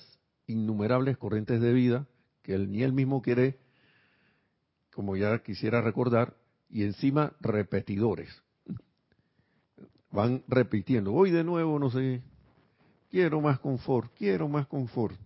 [0.46, 2.06] innumerables corrientes de vida
[2.42, 3.58] que él, ni él mismo quiere,
[4.94, 6.36] como ya quisiera recordar,
[6.70, 8.28] y encima repetidores.
[10.10, 12.22] Van repitiendo, voy de nuevo, no sé,
[13.10, 15.16] quiero más confort, quiero más confort.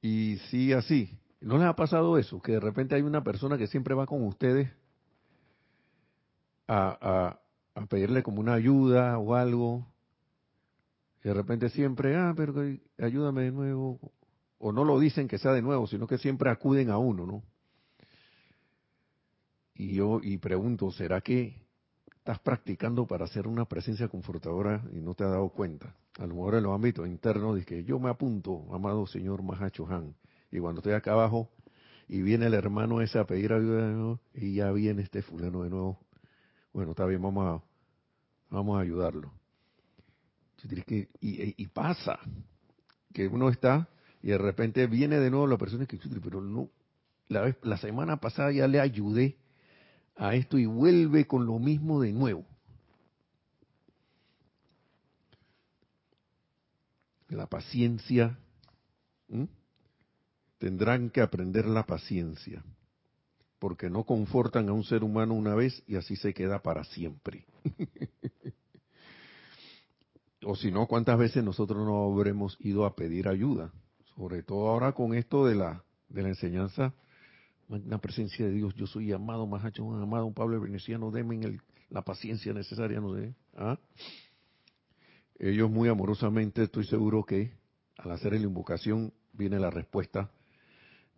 [0.00, 1.18] Y sí, así.
[1.40, 2.40] ¿No les ha pasado eso?
[2.42, 4.70] Que de repente hay una persona que siempre va con ustedes
[6.66, 7.38] a,
[7.74, 9.86] a, pedirle como una ayuda o algo.
[11.22, 12.54] Y de repente siempre, ah, pero
[12.98, 14.00] ayúdame de nuevo.
[14.58, 17.42] O no lo dicen que sea de nuevo, sino que siempre acuden a uno, ¿no?
[19.74, 21.67] Y yo y pregunto, ¿será que
[22.28, 25.94] estás practicando para hacer una presencia confortadora y no te has dado cuenta.
[26.18, 29.88] A lo mejor en los ámbitos internos dice que yo me apunto, amado señor Mahacho
[29.88, 30.14] Han,
[30.52, 31.48] y cuando estoy acá abajo
[32.06, 35.62] y viene el hermano ese a pedir ayuda de nuevo, y ya viene este fulano
[35.62, 36.00] de nuevo,
[36.74, 37.64] bueno, está bien, vamos a,
[38.54, 39.32] vamos a ayudarlo.
[41.22, 42.18] Y, y, pasa
[43.14, 43.88] que uno está
[44.22, 46.68] y de repente viene de nuevo la persona que, pero no,
[47.28, 49.38] la, vez, la semana pasada ya le ayudé
[50.18, 52.44] a esto y vuelve con lo mismo de nuevo.
[57.28, 58.38] La paciencia.
[60.58, 62.64] Tendrán que aprender la paciencia,
[63.60, 67.46] porque no confortan a un ser humano una vez y así se queda para siempre.
[70.44, 73.70] o si no, ¿cuántas veces nosotros no habremos ido a pedir ayuda?
[74.16, 76.92] Sobre todo ahora con esto de la, de la enseñanza
[77.68, 82.52] una presencia de Dios, yo soy amado, un amado, un Pablo veneciano, denme la paciencia
[82.52, 83.34] necesaria, no sé.
[83.56, 83.78] ¿ah?
[85.38, 87.52] Ellos muy amorosamente, estoy seguro que
[87.98, 90.30] al hacer la invocación viene la respuesta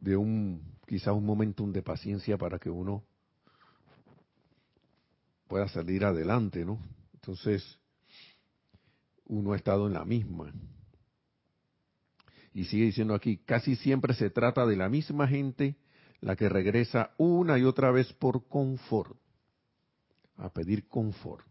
[0.01, 3.05] de un, quizá un momentum de paciencia para que uno
[5.47, 6.79] pueda salir adelante, ¿no?
[7.15, 7.79] Entonces,
[9.27, 10.53] uno ha estado en la misma.
[12.53, 15.77] Y sigue diciendo aquí, casi siempre se trata de la misma gente
[16.20, 19.16] la que regresa una y otra vez por confort,
[20.37, 21.46] a pedir confort.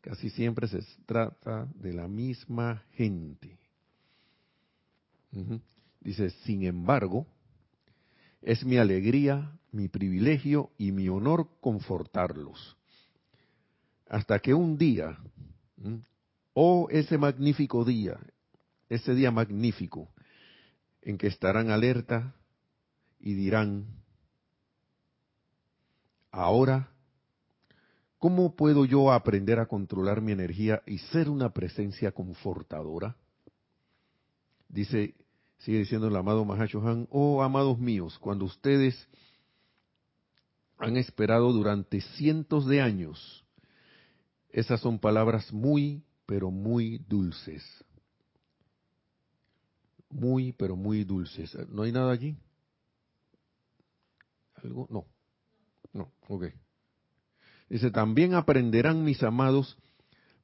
[0.00, 3.58] Casi siempre se trata de la misma gente.
[6.00, 7.26] Dice, sin embargo,
[8.42, 12.76] es mi alegría, mi privilegio y mi honor confortarlos.
[14.08, 15.16] Hasta que un día,
[16.52, 18.18] oh ese magnífico día,
[18.88, 20.12] ese día magnífico,
[21.00, 22.34] en que estarán alerta
[23.22, 23.86] y dirán,
[26.30, 26.90] ahora,
[28.18, 33.16] ¿cómo puedo yo aprender a controlar mi energía y ser una presencia confortadora?
[34.68, 35.14] Dice
[35.62, 39.08] Sigue diciendo el amado Mahashohan, oh amados míos, cuando ustedes
[40.76, 43.44] han esperado durante cientos de años,
[44.50, 47.62] esas son palabras muy, pero muy dulces.
[50.10, 51.56] Muy, pero muy dulces.
[51.68, 52.36] ¿No hay nada allí?
[54.62, 54.86] ¿Algo?
[54.90, 55.06] No.
[55.92, 56.46] No, ok.
[57.68, 59.78] Dice, también aprenderán mis amados,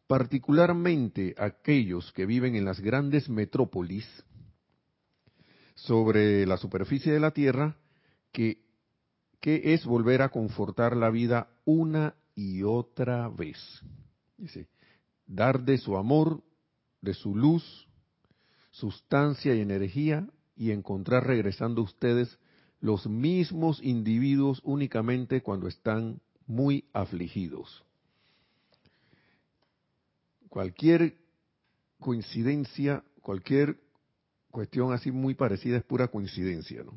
[0.07, 4.07] particularmente aquellos que viven en las grandes metrópolis,
[5.75, 7.77] sobre la superficie de la tierra
[8.33, 8.65] que,
[9.41, 13.59] que es volver a confortar la vida una y otra vez.
[14.37, 14.69] Dice,
[15.27, 16.43] dar de su amor,
[17.01, 17.89] de su luz,
[18.71, 22.39] sustancia y energía y encontrar regresando ustedes
[22.81, 27.85] los mismos individuos únicamente cuando están muy afligidos.
[30.49, 31.17] Cualquier
[31.99, 33.79] coincidencia, cualquier
[34.51, 36.95] cuestión así muy parecida es pura coincidencia, ¿no?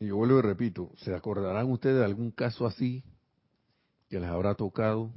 [0.00, 3.04] Y yo vuelvo y repito, ¿se acordarán ustedes de algún caso así
[4.08, 5.12] que les habrá tocado?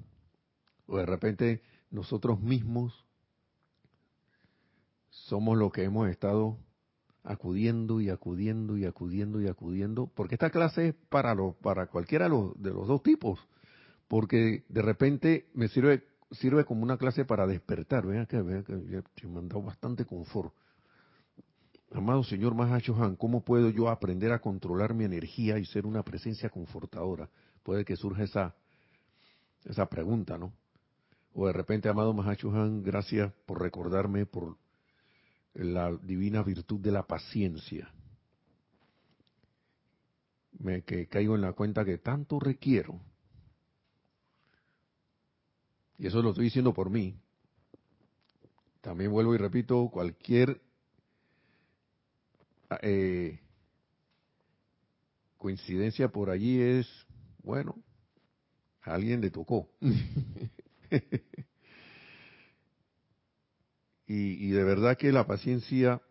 [0.86, 3.07] O de repente nosotros mismos
[5.28, 6.58] somos los que hemos estado
[7.24, 12.26] acudiendo y acudiendo y acudiendo y acudiendo, porque esta clase es para, los, para cualquiera
[12.26, 13.38] de los, dos tipos,
[14.08, 18.06] porque de repente me sirve sirve como una clase para despertar.
[18.06, 20.54] Vean que, vean que me han dado bastante confort.
[21.92, 26.50] Amado Señor Mahachohan, ¿cómo puedo yo aprender a controlar mi energía y ser una presencia
[26.50, 27.30] confortadora?
[27.64, 28.56] Puede que surja esa,
[29.66, 30.54] esa pregunta, ¿no?
[31.34, 34.58] O de repente, amado Mahachohan, gracias por recordarme por
[35.58, 37.92] la divina virtud de la paciencia.
[40.60, 43.00] Me que caigo en la cuenta que tanto requiero
[45.98, 47.20] y eso lo estoy diciendo por mí,
[48.82, 50.62] también vuelvo y repito, cualquier
[52.82, 53.40] eh,
[55.38, 56.88] coincidencia por allí es,
[57.42, 57.76] bueno,
[58.82, 59.70] alguien le tocó.
[64.08, 66.02] y, de verdad que la paciencia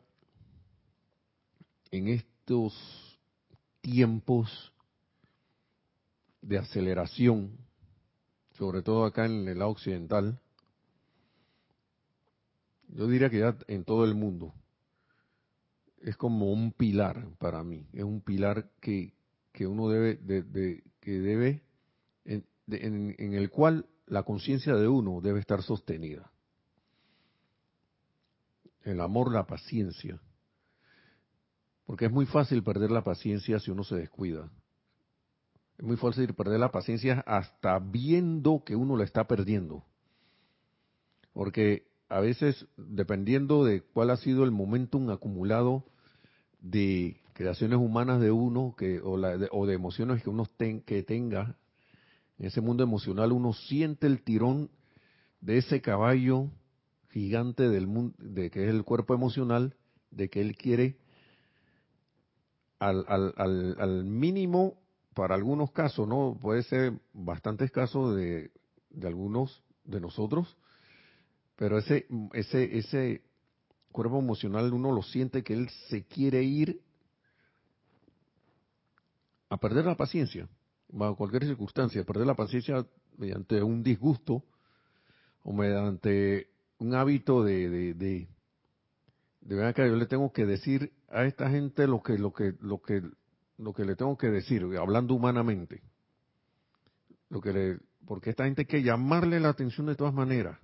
[1.90, 2.74] en estos
[3.80, 4.72] tiempos
[6.42, 7.56] de aceleración,
[8.58, 10.38] sobre todo acá en el lado occidental,
[12.88, 14.52] yo diría que ya en todo el mundo,
[16.02, 19.14] es como un pilar para mí, es un pilar que,
[19.52, 21.62] que uno debe, de, que debe,
[22.26, 26.30] en, en el cual la conciencia de uno debe estar sostenida.
[28.86, 30.20] El amor, la paciencia.
[31.86, 34.48] Porque es muy fácil perder la paciencia si uno se descuida.
[35.76, 39.84] Es muy fácil perder la paciencia hasta viendo que uno la está perdiendo.
[41.32, 45.84] Porque a veces, dependiendo de cuál ha sido el momentum acumulado
[46.60, 50.48] de creaciones humanas de uno que, o, de, o de emociones que uno
[50.86, 51.56] que tenga,
[52.38, 54.70] en ese mundo emocional uno siente el tirón
[55.40, 56.52] de ese caballo
[57.10, 59.74] gigante del mundo, de que es el cuerpo emocional,
[60.10, 60.96] de que él quiere
[62.78, 64.78] al, al, al, al mínimo
[65.14, 66.38] para algunos casos, ¿no?
[66.40, 68.50] Puede ser bastantes casos de,
[68.90, 70.56] de algunos de nosotros,
[71.56, 73.22] pero ese, ese, ese
[73.92, 76.82] cuerpo emocional uno lo siente que él se quiere ir
[79.48, 80.48] a perder la paciencia,
[80.88, 84.44] bajo cualquier circunstancia, perder la paciencia mediante un disgusto
[85.42, 88.28] o mediante un hábito de, de, de,
[89.40, 92.82] de que yo le tengo que decir a esta gente lo que, lo que, lo
[92.82, 93.02] que
[93.58, 95.82] lo que le tengo que decir, hablando humanamente,
[97.30, 100.58] lo que le, porque esta gente hay que llamarle la atención de todas maneras,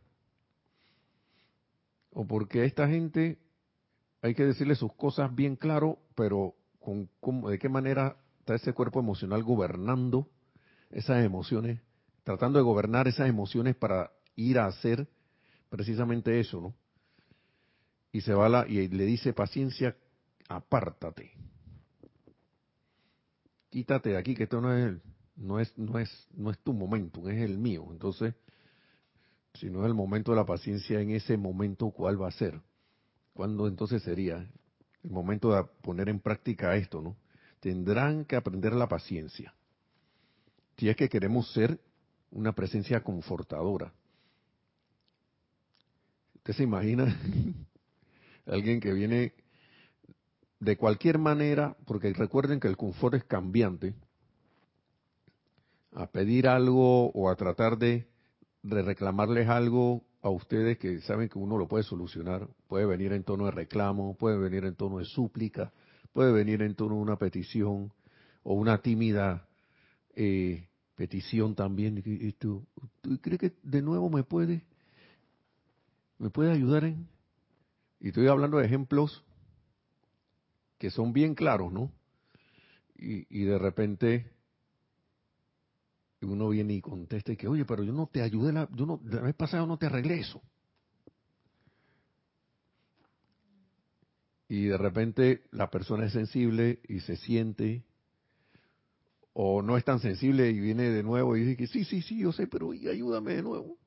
[2.11, 3.39] o porque a esta gente
[4.21, 7.09] hay que decirle sus cosas bien claro, pero con,
[7.49, 10.29] de qué manera está ese cuerpo emocional gobernando
[10.91, 11.81] esas emociones,
[12.23, 15.09] tratando de gobernar esas emociones para ir a hacer,
[15.73, 16.75] precisamente eso, ¿no?
[18.13, 19.97] Y se va la, y le dice paciencia,
[20.47, 21.33] apártate.
[23.71, 24.99] Quítate de aquí que esto no es
[25.35, 27.87] no es no es no es tu momento, es el mío.
[27.91, 28.35] Entonces,
[29.55, 32.61] si no es el momento de la paciencia en ese momento, ¿cuál va a ser?
[33.33, 34.47] ¿Cuándo entonces sería
[35.03, 37.17] el momento de poner en práctica esto, no?
[37.61, 39.55] Tendrán que aprender la paciencia.
[40.77, 41.81] Si es que queremos ser
[42.31, 43.95] una presencia confortadora.
[46.43, 47.07] ¿Usted se imagina
[48.47, 49.33] alguien que viene
[50.59, 53.95] de cualquier manera, porque recuerden que el confort es cambiante,
[55.93, 58.09] a pedir algo o a tratar de,
[58.65, 63.45] reclamarles algo a ustedes que saben que uno lo puede solucionar, puede venir en tono
[63.45, 65.73] de reclamo, puede venir en tono de súplica,
[66.13, 67.93] puede venir en tono de una petición
[68.43, 69.47] o una tímida
[70.17, 70.67] eh,
[70.97, 72.03] petición también.
[72.05, 72.67] ¿Y tú,
[73.01, 74.65] tú crees que de nuevo me puede,
[76.23, 77.09] me puede ayudar en?
[77.99, 79.25] Y estoy hablando de ejemplos
[80.79, 81.91] que son bien claros, ¿no?
[82.95, 84.31] Y, de repente
[86.21, 89.01] uno viene y contesta y que, oye, pero yo no te ayudé, la, yo no,
[89.05, 90.25] la vez pasada no te arreglé.
[94.49, 97.83] Y de repente la persona es sensible y se siente
[99.33, 102.21] o no es tan sensible y viene de nuevo y dice que sí, sí, sí,
[102.21, 103.82] yo sé, pero ayúdame de nuevo.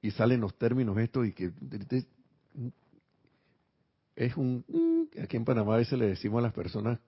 [0.00, 1.52] Y salen los términos estos y que
[4.16, 5.08] es un...
[5.22, 6.98] Aquí en Panamá a veces le decimos a las personas,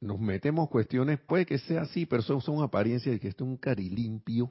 [0.00, 3.50] nos metemos cuestiones, puede que sea así, pero son, son apariencias de que esto es
[3.50, 4.50] un carilimpio,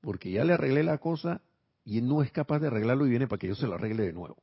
[0.00, 1.40] porque ya le arreglé la cosa
[1.84, 4.04] y él no es capaz de arreglarlo y viene para que yo se lo arregle
[4.04, 4.36] de nuevo.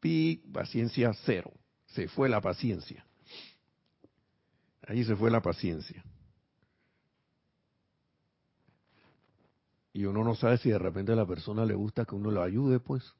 [0.00, 1.52] Pi, paciencia cero.
[1.86, 3.04] Se fue la paciencia.
[4.86, 6.02] Ahí se fue la paciencia.
[9.92, 12.42] Y uno no sabe si de repente a la persona le gusta que uno lo
[12.42, 13.14] ayude, pues.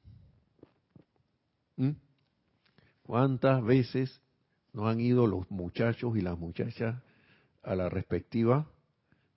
[1.77, 1.91] ¿Mm?
[3.03, 4.21] ¿Cuántas veces
[4.73, 7.01] no han ido los muchachos y las muchachas
[7.61, 8.67] a la respectiva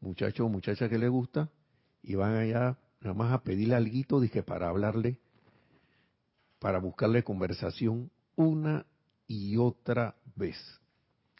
[0.00, 1.50] muchacho o muchacha que le gusta
[2.02, 5.18] y van allá nada más a pedirle algo, dije, para hablarle,
[6.58, 8.86] para buscarle conversación una
[9.26, 10.56] y otra vez?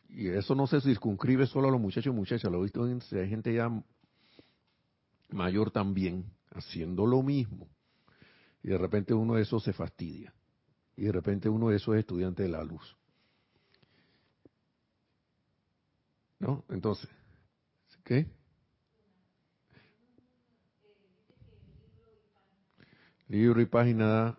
[0.09, 3.01] y eso no se circunscribe solo a los muchachos y muchachas, lo he visto en
[3.01, 3.70] gente ya
[5.31, 7.68] mayor también haciendo lo mismo.
[8.62, 10.35] Y de repente uno de esos se fastidia.
[10.97, 12.97] Y de repente uno de esos es estudiante de la luz.
[16.39, 16.64] ¿No?
[16.68, 17.09] Entonces,
[18.05, 18.27] ¿qué?
[23.29, 24.39] Libro y página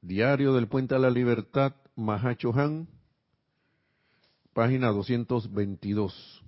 [0.00, 2.88] Diario del Puente a la Libertad, Mahacho Han,
[4.52, 6.42] Página 222.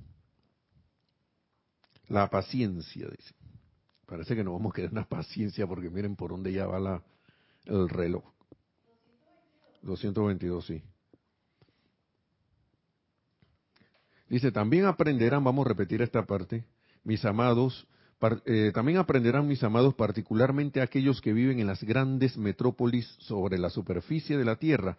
[2.09, 3.38] La paciencia, dice.
[4.09, 7.03] Parece que no vamos a querer una paciencia porque miren por dónde ya va la,
[7.67, 8.25] el reloj.
[9.83, 10.83] 222, sí.
[14.31, 16.65] Dice, también aprenderán, vamos a repetir esta parte,
[17.05, 17.87] mis amados,
[18.47, 23.69] eh, también aprenderán mis amados, particularmente aquellos que viven en las grandes metrópolis sobre la
[23.69, 24.97] superficie de la tierra,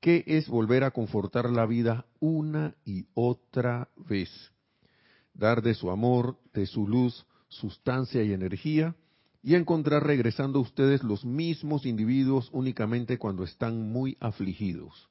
[0.00, 4.30] que es volver a confortar la vida una y otra vez.
[5.34, 8.96] Dar de su amor, de su luz, sustancia y energía,
[9.42, 15.08] y encontrar regresando a ustedes los mismos individuos únicamente cuando están muy afligidos.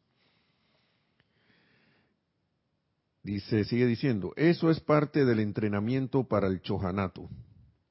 [3.23, 7.29] Dice, sigue diciendo, eso es parte del entrenamiento para el chojanato.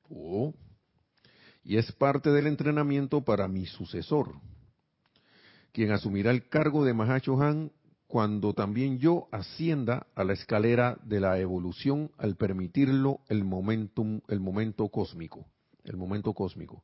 [0.08, 0.54] Oh,
[1.62, 4.40] y es parte del entrenamiento para mi sucesor,
[5.72, 7.72] quien asumirá el cargo de Mahachohan
[8.08, 14.40] cuando también yo ascienda a la escalera de la evolución al permitirlo el momentum, el
[14.40, 15.46] momento cósmico,
[15.84, 16.82] el momento cósmico.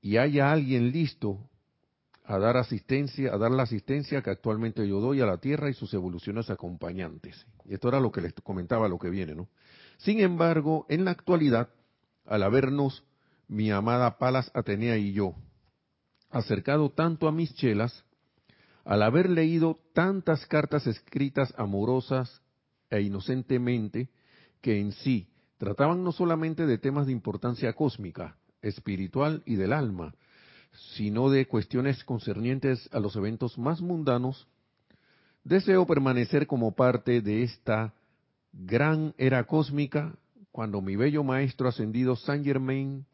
[0.00, 1.38] Y haya alguien listo
[2.24, 5.74] a dar asistencia, a dar la asistencia que actualmente yo doy a la Tierra y
[5.74, 7.46] sus evoluciones acompañantes.
[7.66, 9.48] Y esto era lo que les comentaba, lo que viene, ¿no?
[9.98, 11.68] Sin embargo, en la actualidad,
[12.24, 13.04] al habernos
[13.48, 15.34] mi amada Palas Atenea y yo
[16.30, 18.04] acercado tanto a mis chelas,
[18.88, 22.40] al haber leído tantas cartas escritas amorosas
[22.88, 24.08] e inocentemente,
[24.62, 25.28] que en sí
[25.58, 30.14] trataban no solamente de temas de importancia cósmica, espiritual y del alma,
[30.94, 34.48] sino de cuestiones concernientes a los eventos más mundanos,
[35.44, 37.92] deseo permanecer como parte de esta
[38.54, 40.16] gran era cósmica
[40.50, 43.04] cuando mi bello maestro ascendido Saint Germain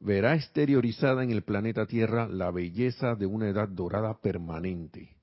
[0.00, 5.16] verá exteriorizada en el planeta Tierra la belleza de una edad dorada permanente,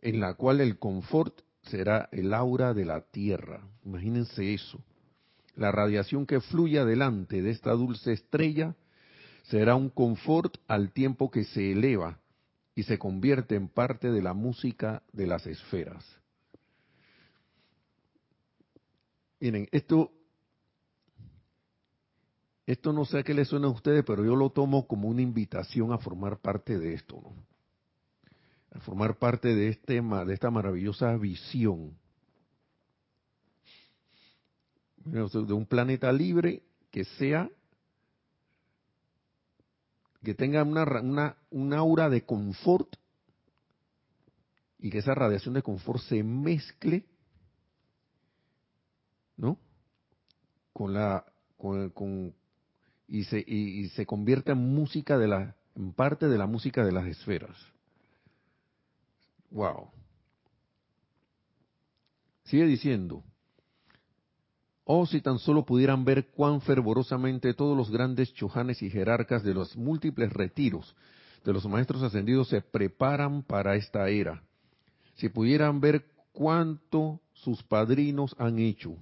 [0.00, 3.68] en la cual el confort será el aura de la Tierra.
[3.84, 4.82] Imagínense eso.
[5.54, 8.74] La radiación que fluye adelante de esta dulce estrella
[9.44, 12.18] será un confort al tiempo que se eleva
[12.74, 16.04] y se convierte en parte de la música de las esferas.
[19.40, 20.12] Miren, esto,
[22.66, 25.22] esto no sé a qué le suena a ustedes, pero yo lo tomo como una
[25.22, 27.32] invitación a formar parte de esto, ¿no?
[28.72, 31.96] A formar parte de, este, esta maravillosa visión.
[35.04, 37.48] De un planeta libre que sea
[40.24, 42.96] que tenga una, una, un aura de confort
[44.80, 47.06] y que esa radiación de confort se mezcle,
[49.36, 49.56] ¿no?
[50.72, 51.24] Con la,
[51.56, 52.34] con, con
[53.08, 56.92] y se y, se convierta en música de la, en parte de la música de
[56.92, 57.56] las esferas.
[59.50, 59.90] Wow.
[62.44, 63.22] Sigue diciendo.
[64.84, 69.52] Oh, si tan solo pudieran ver cuán fervorosamente todos los grandes chojanes y jerarcas de
[69.52, 70.94] los múltiples retiros
[71.46, 74.42] de los maestros ascendidos se preparan para esta era.
[75.14, 78.96] Si pudieran ver cuánto sus padrinos han hecho.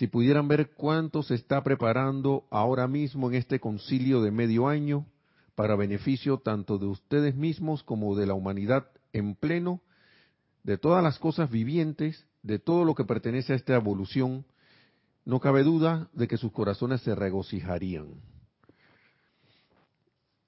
[0.00, 5.04] Si pudieran ver cuánto se está preparando ahora mismo en este concilio de medio año
[5.54, 9.82] para beneficio tanto de ustedes mismos como de la humanidad en pleno,
[10.62, 14.46] de todas las cosas vivientes de todo lo que pertenece a esta evolución,
[15.26, 18.22] no cabe duda de que sus corazones se regocijarían.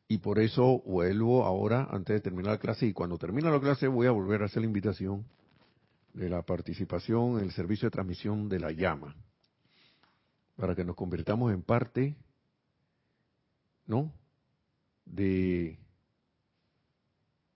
[0.09, 3.86] Y por eso vuelvo ahora, antes de terminar la clase, y cuando termine la clase
[3.86, 5.26] voy a volver a hacer la invitación
[6.14, 9.14] de la participación en el servicio de transmisión de la llama,
[10.62, 12.14] para que nos convirtamos en parte,
[13.84, 14.12] ¿no?
[15.04, 15.76] De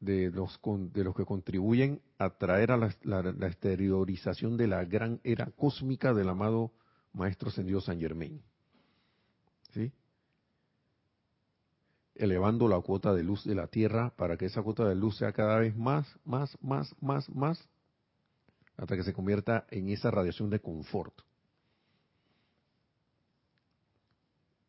[0.01, 5.53] de los, de los que contribuyen a traer a la, exteriorización de la gran era
[5.53, 6.73] cósmica del amado
[7.13, 8.43] Maestro Ascendido San Germain.
[9.71, 9.93] ¿Sí?
[12.17, 15.31] Elevando la cuota de luz de la Tierra para que esa cuota de luz sea
[15.31, 17.69] cada vez más, más, más, más, más,
[18.77, 21.26] hasta que se convierta en esa radiación de confort.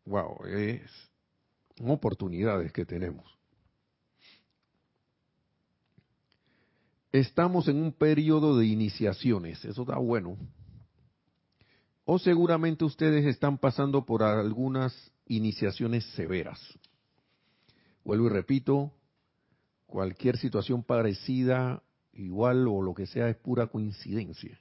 [0.08, 0.82] Wow, es
[1.84, 3.26] oportunidades que tenemos.
[7.12, 10.38] Estamos en un periodo de iniciaciones, eso está bueno.
[12.06, 14.94] O seguramente ustedes están pasando por algunas
[15.26, 16.62] iniciaciones severas.
[18.06, 18.94] Vuelvo y repito,
[19.88, 21.84] cualquier situación parecida,
[22.14, 24.58] igual o lo que sea, es pura coincidencia.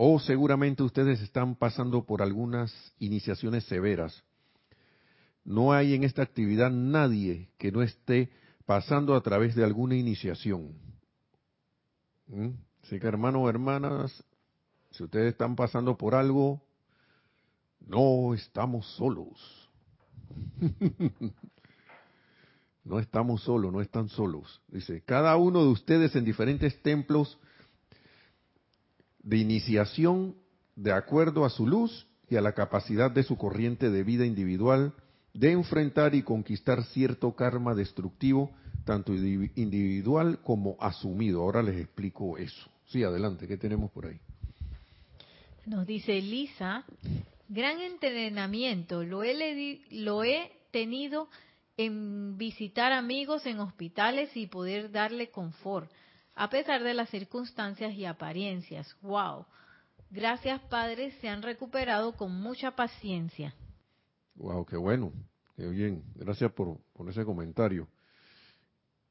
[0.00, 4.22] O seguramente ustedes están pasando por algunas iniciaciones severas.
[5.42, 8.30] No hay en esta actividad nadie que no esté
[8.64, 10.72] pasando a través de alguna iniciación.
[12.28, 12.50] ¿Mm?
[12.84, 14.24] Así que hermanos hermanas,
[14.92, 16.62] si ustedes están pasando por algo,
[17.80, 19.68] no estamos solos.
[22.84, 24.62] no estamos solos, no están solos.
[24.68, 27.36] Dice, cada uno de ustedes en diferentes templos
[29.28, 30.34] de iniciación,
[30.74, 34.94] de acuerdo a su luz y a la capacidad de su corriente de vida individual,
[35.34, 38.50] de enfrentar y conquistar cierto karma destructivo,
[38.86, 41.42] tanto individual como asumido.
[41.42, 42.70] Ahora les explico eso.
[42.86, 44.18] Sí, adelante, ¿qué tenemos por ahí?
[45.66, 46.84] Nos dice Lisa,
[47.50, 51.28] gran entrenamiento, lo he, lo he tenido
[51.76, 55.90] en visitar amigos en hospitales y poder darle confort,
[56.38, 58.96] a pesar de las circunstancias y apariencias.
[59.02, 59.44] ¡Wow!
[60.08, 63.52] Gracias, padres, se han recuperado con mucha paciencia.
[64.36, 65.12] Wow, qué bueno,
[65.56, 66.04] qué bien.
[66.14, 66.78] Gracias por,
[67.08, 67.88] ese comentario.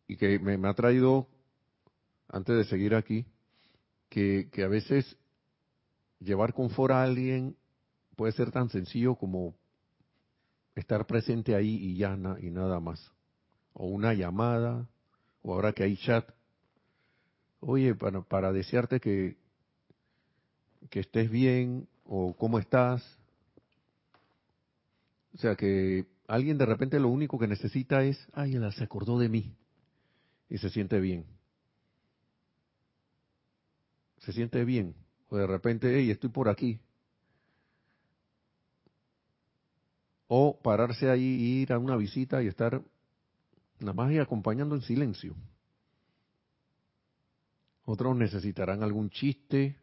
[0.08, 1.28] Y que me, ha traído,
[2.30, 3.26] antes de seguir aquí,
[4.10, 5.18] que, a veces
[6.22, 7.58] llevar confort a alguien
[8.16, 9.54] puede ser tan sencillo como
[10.76, 13.12] estar presente ahí y ya y nada más.
[13.74, 14.88] O una llamada,
[15.42, 16.37] o ahora que hay chat.
[17.60, 19.38] Oye, para, para desearte que,
[20.90, 23.04] que estés bien, o cómo estás,
[25.38, 29.20] o sea, que alguien de repente lo único que necesita es, ay, ella se acordó
[29.20, 29.56] de mí
[30.50, 31.26] y se siente bien.
[34.20, 34.96] Se siente bien.
[35.30, 36.80] O de repente, hey, estoy por aquí.
[40.28, 41.22] O pararse ahí
[41.62, 42.82] ir a una visita y estar
[43.80, 45.36] nada más y acompañando en silencio.
[47.90, 49.78] Otros necesitarán algún chiste.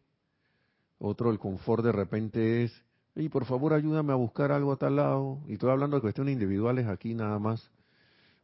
[0.99, 2.85] Otro el confort de repente es
[3.17, 5.41] y por favor ayúdame a buscar algo a tal lado.
[5.49, 7.71] Y estoy hablando de cuestiones individuales aquí nada más.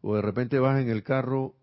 [0.00, 1.56] O de repente vas en el carro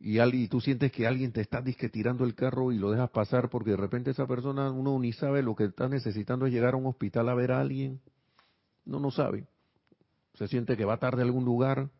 [0.00, 3.10] y, y tú sientes que alguien te está disque tirando el carro y lo dejas
[3.10, 6.74] pasar porque de repente esa persona, uno ni sabe lo que está necesitando es llegar
[6.74, 8.00] a un hospital a ver a alguien.
[8.84, 9.46] No, no sabe.
[10.34, 11.90] Se siente que va tarde a algún lugar.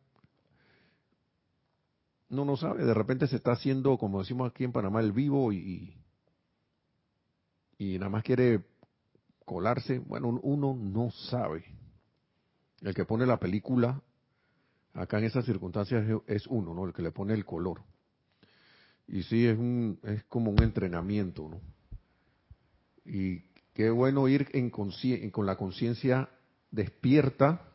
[2.32, 2.82] No, no sabe.
[2.82, 5.94] De repente se está haciendo, como decimos aquí en Panamá, el vivo y,
[7.76, 8.64] y nada más quiere
[9.44, 9.98] colarse.
[9.98, 11.62] Bueno, uno no sabe.
[12.80, 14.00] El que pone la película
[14.94, 16.86] acá en esas circunstancias es uno, ¿no?
[16.86, 17.82] El que le pone el color.
[19.06, 21.60] Y sí, es, un, es como un entrenamiento, ¿no?
[23.04, 23.40] Y
[23.74, 26.30] qué bueno ir en con la conciencia
[26.70, 27.71] despierta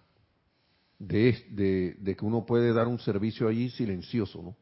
[1.00, 4.56] de, de, que uno puede dar un servicio allí silencioso, ¿no?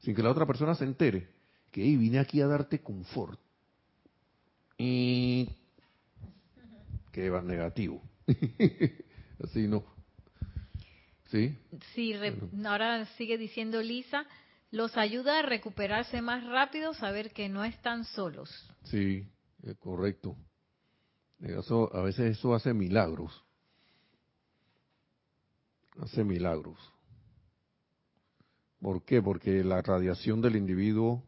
[0.00, 1.28] Sin que la otra persona se entere
[1.70, 3.40] que vine aquí a darte confort.
[4.78, 5.48] Y
[7.12, 8.02] que va negativo.
[9.42, 9.84] Así no.
[11.30, 11.58] ¿Sí?
[11.94, 12.14] Sí,
[12.66, 14.26] ahora sigue diciendo Lisa,
[14.70, 18.50] los ayuda a recuperarse más rápido, saber que no están solos.
[18.84, 19.26] Sí,
[19.78, 20.36] correcto.
[21.40, 23.44] Eso, a veces eso hace milagros.
[26.00, 26.78] Hace milagros.
[28.80, 29.22] ¿Por qué?
[29.22, 31.22] Porque la radiación del individuo,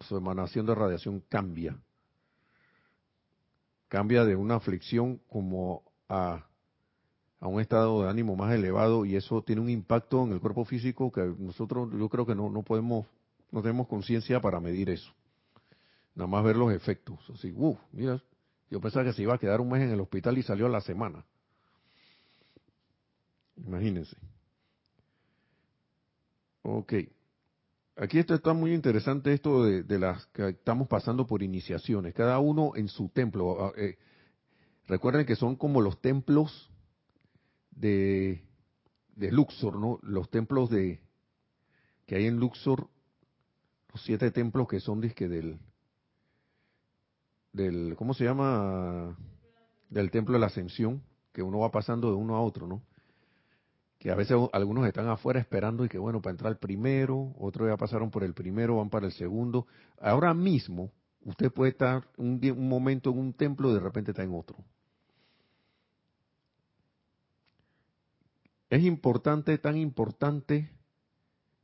[0.00, 1.80] su emanación de radiación cambia.
[3.88, 6.44] Cambia de una aflicción como a,
[7.40, 10.64] a un estado de ánimo más elevado y eso tiene un impacto en el cuerpo
[10.64, 13.06] físico que nosotros yo creo que no, no podemos,
[13.50, 15.12] no tenemos conciencia para medir eso.
[16.14, 17.18] Nada más ver los efectos.
[17.32, 18.22] Así, uff, mira,
[18.68, 20.70] yo pensaba que se iba a quedar un mes en el hospital y salió a
[20.70, 21.24] la semana.
[23.66, 24.16] Imagínense.
[26.62, 26.94] Ok.
[27.96, 32.14] Aquí esto está muy interesante, esto de, las que estamos pasando por iniciaciones.
[32.14, 33.66] Cada uno en su templo.
[33.66, 33.98] Ah, eh,
[34.86, 36.70] recuerden que son como los templos
[37.70, 38.42] de,
[39.16, 39.98] de Luxor, ¿no?
[40.02, 41.00] Los templos de
[42.06, 42.88] que hay en Luxor,
[43.92, 45.58] los siete templos que son disque del,
[47.52, 49.16] del, ¿cómo se llama?
[49.90, 51.02] Del templo de la ascensión,
[51.32, 52.82] que uno va pasando de uno a otro, ¿no?
[54.00, 57.76] Que a veces algunos están afuera esperando y que bueno, para entrar primero, otros ya
[57.76, 59.66] pasaron por el primero, van para el segundo.
[60.00, 60.90] Ahora mismo,
[61.24, 64.56] usted puede estar un, momento en un templo y de repente está en otro.
[68.70, 70.70] Es importante, tan importante,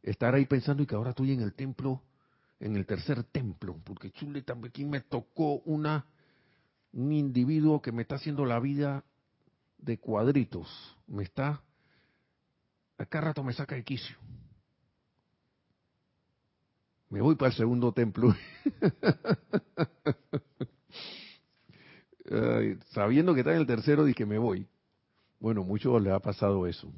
[0.02, 2.02] estar ahí pensando y que ahora estoy en el templo
[2.60, 6.06] en el tercer templo, porque chule también me tocó una
[6.92, 9.04] un individuo que me está haciendo la vida
[9.76, 11.62] de cuadritos, me está
[12.98, 14.16] acá rato me saca el quicio.
[17.08, 18.34] Me voy para el segundo templo.
[22.90, 24.66] sabiendo que está en el tercero, dije me voy.
[25.38, 26.92] Bueno, muchos les ha pasado eso.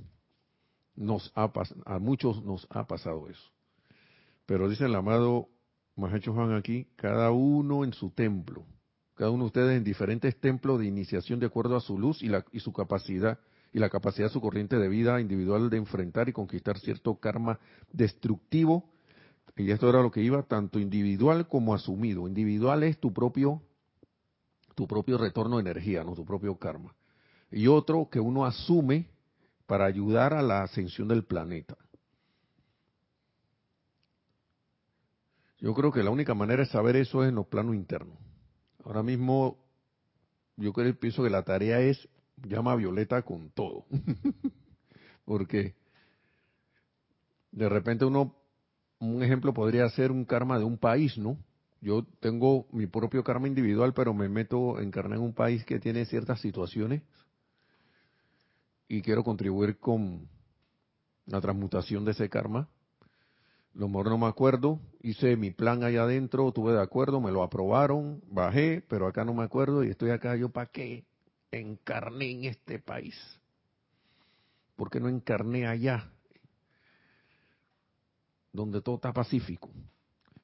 [0.95, 1.53] Nos ha,
[1.85, 3.51] a muchos nos ha pasado eso.
[4.47, 5.49] Pero dice el amado
[5.97, 8.65] Mahacho Juan aquí, cada uno en su templo,
[9.15, 12.29] cada uno de ustedes en diferentes templos de iniciación de acuerdo a su luz y,
[12.29, 13.39] la, y su capacidad,
[13.73, 17.59] y la capacidad de su corriente de vida individual de enfrentar y conquistar cierto karma
[17.93, 18.91] destructivo.
[19.57, 22.27] Y esto era lo que iba, tanto individual como asumido.
[22.29, 23.63] Individual es tu propio,
[24.75, 26.95] tu propio retorno de energía, no tu propio karma.
[27.51, 29.09] Y otro que uno asume
[29.67, 31.77] para ayudar a la ascensión del planeta.
[35.61, 38.17] Yo creo que la única manera de saber eso es en los planos internos.
[38.85, 39.59] Ahora mismo,
[40.57, 42.09] yo creo, pienso que la tarea es
[42.45, 43.87] llama Violeta con todo.
[45.25, 45.75] Porque
[47.53, 48.35] de repente uno,
[49.01, 51.39] un ejemplo podría ser un karma de un país, ¿no?
[51.81, 56.05] Yo tengo mi propio karma individual, pero me meto, encarné en un país que tiene
[56.07, 57.03] ciertas situaciones
[58.89, 60.29] y quiero contribuir con
[61.27, 62.69] la transmutación de ese karma
[63.79, 67.45] lo mejor no me acuerdo, hice mi plan allá adentro, tuve de acuerdo, me lo
[67.45, 71.05] aprobaron, bajé, pero acá no me acuerdo y estoy acá, ¿yo para qué?
[71.51, 73.17] Encarné en este país.
[74.77, 76.11] ¿Por qué no encarné allá?
[78.53, 79.71] Donde todo está pacífico.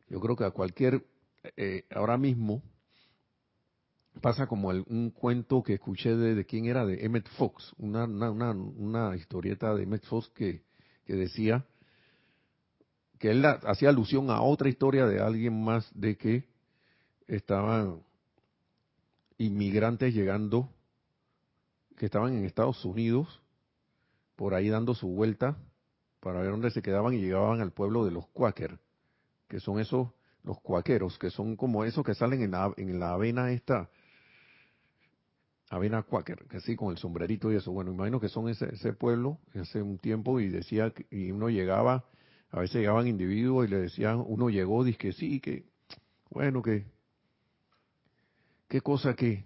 [0.09, 1.05] Yo creo que a cualquier,
[1.57, 2.63] eh, ahora mismo,
[4.21, 8.51] pasa como un cuento que escuché de, de, quién era, de Emmett Fox, una, una,
[8.51, 10.63] una, historieta de Emmett Fox que,
[11.05, 11.65] que decía
[13.19, 16.45] que él hacía alusión a otra historia de alguien más de que
[17.27, 18.03] estaban
[19.39, 20.71] inmigrantes llegando,
[21.97, 23.41] que estaban en Estados Unidos,
[24.37, 25.57] por ahí dando su vuelta
[26.21, 28.79] para ver dónde se quedaban y llegaban al pueblo de los Quaker,
[29.49, 30.09] que son esos,
[30.43, 33.91] los cuaqueros, que son como esos que salen en la, en la avena esta,
[35.71, 37.73] avena Quaker, que sí, con el sombrerito y eso.
[37.73, 42.05] Bueno, imagino que son ese, ese pueblo hace un tiempo y decía, y uno llegaba
[42.55, 45.65] a veces llegaban individuos y le decían, uno llegó, dice que sí, que,
[46.31, 46.85] bueno, que,
[48.69, 49.45] qué cosa que,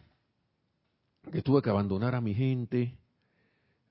[1.31, 2.97] que tuve que abandonar a mi gente,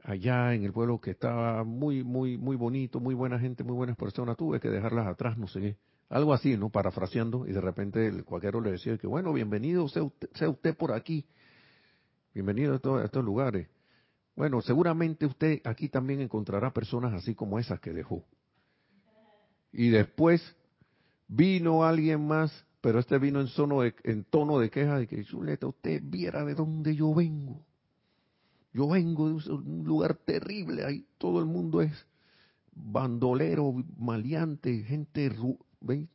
[0.03, 3.97] allá en el pueblo que estaba muy, muy, muy bonito, muy buena gente, muy buenas
[3.97, 5.77] personas, tuve que dejarlas atrás, no sé qué.
[6.09, 6.69] Algo así, ¿no?
[6.69, 10.75] Parafraseando, y de repente el cuaquero le decía que, bueno, bienvenido sea usted, sea usted
[10.75, 11.25] por aquí,
[12.33, 13.67] bienvenido a, todos estos lugares.
[14.35, 18.23] Bueno, seguramente usted aquí también encontrará personas así como esas que dejó.
[19.73, 20.41] Y después
[21.27, 25.23] vino alguien más, pero este vino en, tono de, en tono de queja de que,
[25.23, 27.65] chuleta, usted viera de dónde yo vengo.
[28.73, 32.05] Yo vengo de un lugar terrible, ahí todo el mundo es
[32.73, 35.31] bandolero, maleante, gente,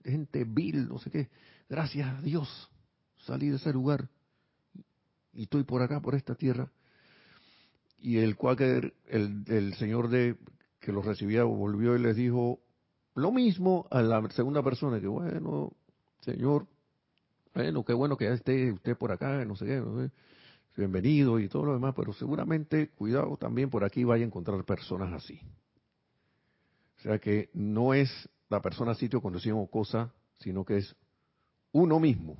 [0.04, 1.28] gente vil, no sé qué.
[1.68, 2.70] Gracias a Dios
[3.18, 4.08] salí de ese lugar
[5.32, 6.70] y estoy por acá, por esta tierra.
[7.98, 10.36] Y el cuáquer, el, el señor de
[10.80, 12.60] que los recibía, volvió y les dijo
[13.14, 15.72] lo mismo a la segunda persona, que bueno,
[16.22, 16.66] señor,
[17.54, 20.10] bueno, qué bueno que ya esté usted por acá, no sé qué, no sé
[20.76, 25.12] bienvenido y todo lo demás, pero seguramente, cuidado, también por aquí vaya a encontrar personas
[25.12, 25.40] así.
[26.98, 28.10] O sea que no es
[28.48, 30.96] la persona, sitio, condición o cosa, sino que es
[31.72, 32.36] uno mismo.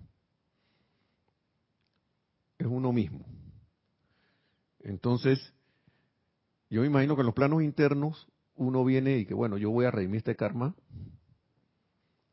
[2.59, 3.25] Es uno mismo.
[4.81, 5.53] Entonces,
[6.71, 9.85] yo me imagino que en los planos internos uno viene y que, bueno, yo voy
[9.85, 10.75] a redimir este karma,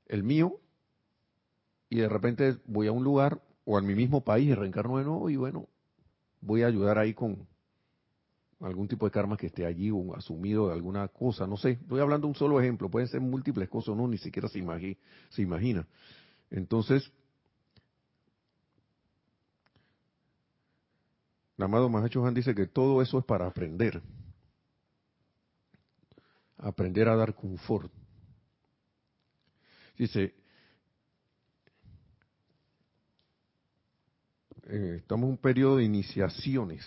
[0.05, 0.59] el mío,
[1.89, 5.05] y de repente voy a un lugar o a mi mismo país y reencarno de
[5.05, 5.67] nuevo y bueno,
[6.41, 7.47] voy a ayudar ahí con
[8.61, 11.99] algún tipo de karma que esté allí o asumido de alguna cosa, no sé, estoy
[11.99, 14.63] hablando de un solo ejemplo, pueden ser múltiples cosas, no, ni siquiera se,
[15.29, 15.87] se imagina.
[16.51, 17.11] Entonces,
[21.57, 24.01] el amado Mahacho Han dice que todo eso es para aprender,
[26.57, 27.91] aprender a dar confort.
[29.97, 30.33] Dice,
[34.71, 36.85] Eh, estamos en un periodo de iniciaciones.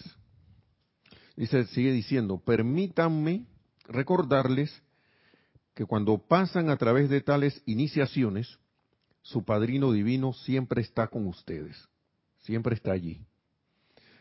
[1.36, 3.46] Dice, sigue diciendo, permítanme
[3.88, 4.82] recordarles
[5.74, 8.60] que cuando pasan a través de tales iniciaciones,
[9.22, 11.76] su padrino divino siempre está con ustedes,
[12.42, 13.20] siempre está allí,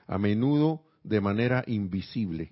[0.08, 2.52] a menudo de manera invisible,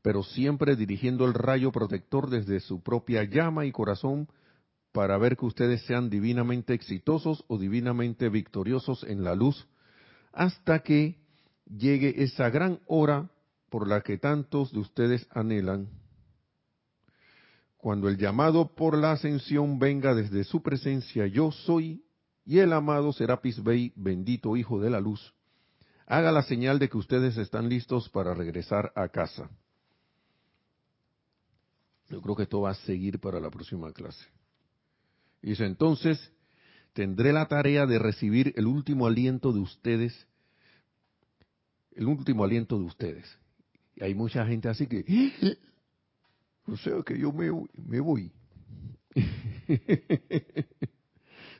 [0.00, 4.28] pero siempre dirigiendo el rayo protector desde su propia llama y corazón
[4.92, 9.66] para ver que ustedes sean divinamente exitosos o divinamente victoriosos en la luz
[10.36, 11.16] hasta que
[11.66, 13.30] llegue esa gran hora
[13.70, 15.88] por la que tantos de ustedes anhelan.
[17.78, 22.04] Cuando el llamado por la ascensión venga desde su presencia, yo soy,
[22.44, 25.34] y el amado Serapis Bey, bendito Hijo de la Luz,
[26.06, 29.48] haga la señal de que ustedes están listos para regresar a casa.
[32.10, 34.26] Yo creo que esto va a seguir para la próxima clase.
[35.40, 36.30] Dice entonces,
[36.96, 40.26] tendré la tarea de recibir el último aliento de ustedes,
[41.94, 43.38] el último aliento de ustedes.
[43.94, 45.04] Y hay mucha gente así que,
[46.64, 47.50] o sea que yo me,
[47.86, 48.32] me voy.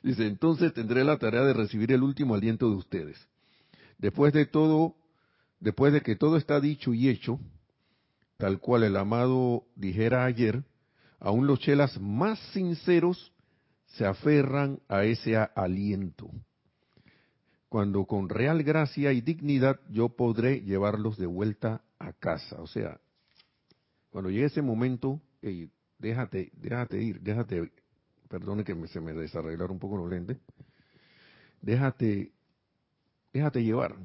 [0.01, 3.27] Dice, entonces tendré la tarea de recibir el último aliento de ustedes.
[3.99, 4.95] Después de todo,
[5.59, 7.39] después de que todo está dicho y hecho,
[8.37, 10.63] tal cual el amado dijera ayer,
[11.19, 13.33] aún los chelas más sinceros
[13.87, 16.29] se aferran a ese aliento,
[17.69, 22.61] cuando con real gracia y dignidad yo podré llevarlos de vuelta a casa.
[22.61, 22.99] O sea,
[24.09, 25.21] cuando llegue ese momento,
[25.99, 27.71] déjate, déjate ir, déjate,
[28.29, 30.37] perdone que se me desarreglaron un poco los lentes,
[31.61, 32.31] déjate,
[33.33, 33.95] déjate llevar.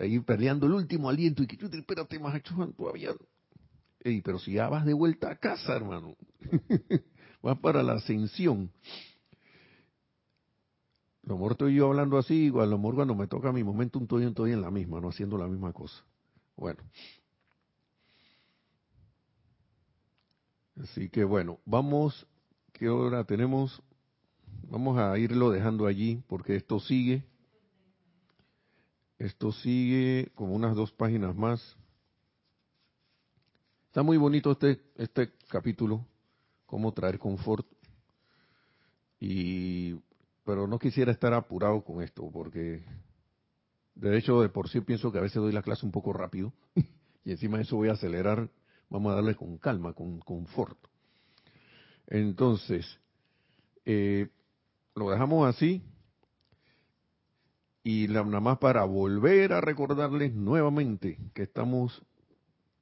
[0.00, 2.42] Ahí peleando el último aliento y que tú espérate más
[2.76, 3.10] todavía.
[4.00, 6.16] Ey, pero si ya vas de vuelta a casa, hermano.
[7.44, 8.70] va para la ascensión.
[11.22, 14.24] Lo mejor estoy yo hablando así, igual lo mejor cuando me toca mi momento, estoy,
[14.24, 16.04] estoy en la misma, no haciendo la misma cosa.
[16.56, 16.82] Bueno.
[20.82, 22.26] Así que bueno, vamos,
[22.72, 23.82] ¿qué hora tenemos?
[24.68, 27.24] Vamos a irlo dejando allí porque esto sigue.
[29.18, 31.76] Esto sigue como unas dos páginas más.
[33.86, 36.04] Está muy bonito este, este capítulo
[36.74, 37.64] cómo traer confort.
[39.20, 39.94] Y,
[40.44, 42.84] pero no quisiera estar apurado con esto, porque
[43.94, 46.52] de hecho de por sí pienso que a veces doy la clase un poco rápido
[47.24, 48.50] y encima de eso voy a acelerar,
[48.90, 50.76] vamos a darle con calma, con confort.
[52.08, 52.98] Entonces,
[53.84, 54.26] eh,
[54.96, 55.80] lo dejamos así
[57.84, 62.02] y nada más para volver a recordarles nuevamente que estamos,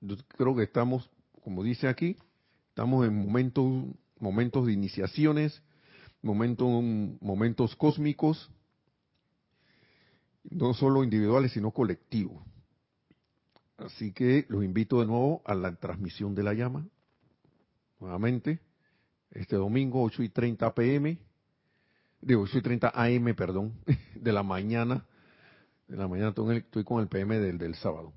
[0.00, 1.10] yo creo que estamos,
[1.42, 2.16] como dice aquí,
[2.72, 3.84] Estamos en momentos,
[4.18, 5.62] momentos de iniciaciones,
[6.22, 6.82] momentos,
[7.20, 8.50] momentos cósmicos,
[10.44, 12.42] no solo individuales, sino colectivos.
[13.76, 16.88] Así que los invito de nuevo a la transmisión de la llama.
[18.00, 18.60] Nuevamente,
[19.32, 21.18] este domingo, 8 y 30 pm,
[22.22, 23.74] de 8 y 30 am, perdón,
[24.14, 25.04] de la mañana.
[25.88, 28.14] De la mañana estoy con el PM del, del sábado.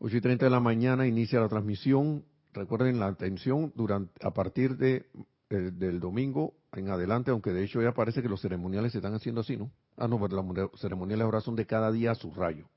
[0.00, 2.24] 8 y 30 de la mañana inicia la transmisión.
[2.58, 5.06] Recuerden la atención durante, a partir de,
[5.48, 9.42] del domingo en adelante, aunque de hecho ya parece que los ceremoniales se están haciendo
[9.42, 9.70] así, ¿no?
[9.96, 12.68] Ah, no, pero las ceremoniales ahora son de cada día su rayo.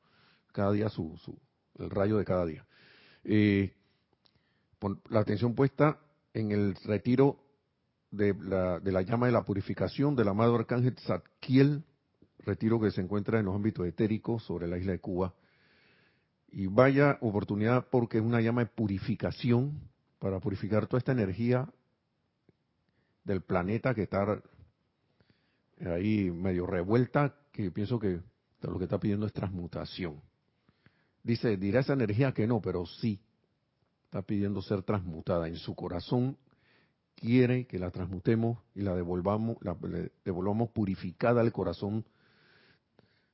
[0.51, 1.35] Cada día su, su
[1.79, 2.63] el rayo de cada día.
[3.23, 3.73] Eh,
[5.09, 5.97] la atención puesta
[6.35, 7.39] en el retiro
[8.11, 11.83] de la, de la llama de la purificación del amado arcángel Zadkiel,
[12.45, 15.33] retiro que se encuentra en los ámbitos etéricos sobre la isla de Cuba.
[16.51, 19.79] Y vaya oportunidad porque es una llama de purificación
[20.19, 21.67] para purificar toda esta energía
[23.23, 24.41] del planeta que está
[25.85, 28.19] ahí medio revuelta, que pienso que
[28.61, 30.21] lo que está pidiendo es transmutación.
[31.23, 33.19] Dice, dirá esa energía que no, pero sí
[34.05, 35.47] está pidiendo ser transmutada.
[35.47, 36.37] En su corazón
[37.15, 39.77] quiere que la transmutemos y la devolvamos, la
[40.25, 42.05] devolvamos purificada al corazón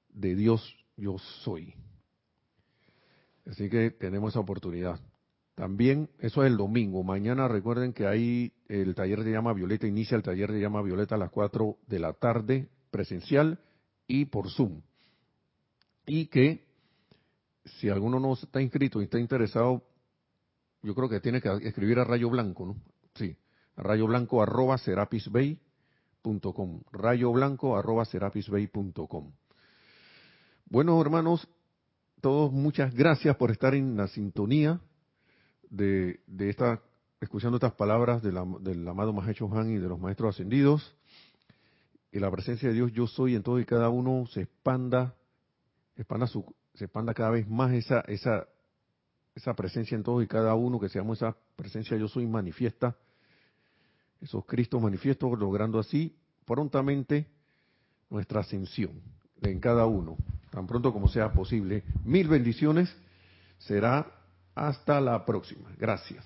[0.10, 1.74] de Dios yo soy.
[3.50, 5.00] Así que tenemos esa oportunidad.
[5.56, 7.04] También, eso es el domingo.
[7.04, 11.16] Mañana recuerden que hay el taller de llama violeta, inicia el taller de llama violeta
[11.16, 13.60] a las 4 de la tarde, presencial
[14.06, 14.82] y por Zoom.
[16.06, 16.68] Y que
[17.66, 19.84] si alguno no está inscrito y está interesado,
[20.84, 22.76] yo creo que tiene que escribir a Rayo Blanco, ¿no?
[23.16, 23.36] Sí,
[23.76, 26.82] Rayo Blanco arroba serapisbay.com.
[26.92, 29.32] Rayo Blanco arroba serapisbay.com.
[30.70, 31.48] Bueno, hermanos,
[32.28, 34.82] todos muchas gracias por estar en la sintonía
[35.70, 36.82] de, de esta,
[37.22, 38.36] escuchando estas palabras del
[38.86, 40.94] amado Mahecho Han y de los maestros ascendidos.
[42.12, 45.16] Que la presencia de Dios yo soy en todo y cada uno se expanda,
[45.96, 48.46] expanda su, se expanda cada vez más esa, esa,
[49.34, 52.98] esa presencia en todos y cada uno, que seamos esa presencia yo soy manifiesta,
[54.20, 56.14] esos Cristos manifiestos, logrando así
[56.46, 57.26] prontamente
[58.10, 59.02] nuestra ascensión
[59.44, 60.18] en cada uno,
[60.58, 61.84] tan pronto como sea posible.
[62.04, 62.92] Mil bendiciones,
[63.60, 64.08] será
[64.56, 65.70] hasta la próxima.
[65.78, 66.26] Gracias.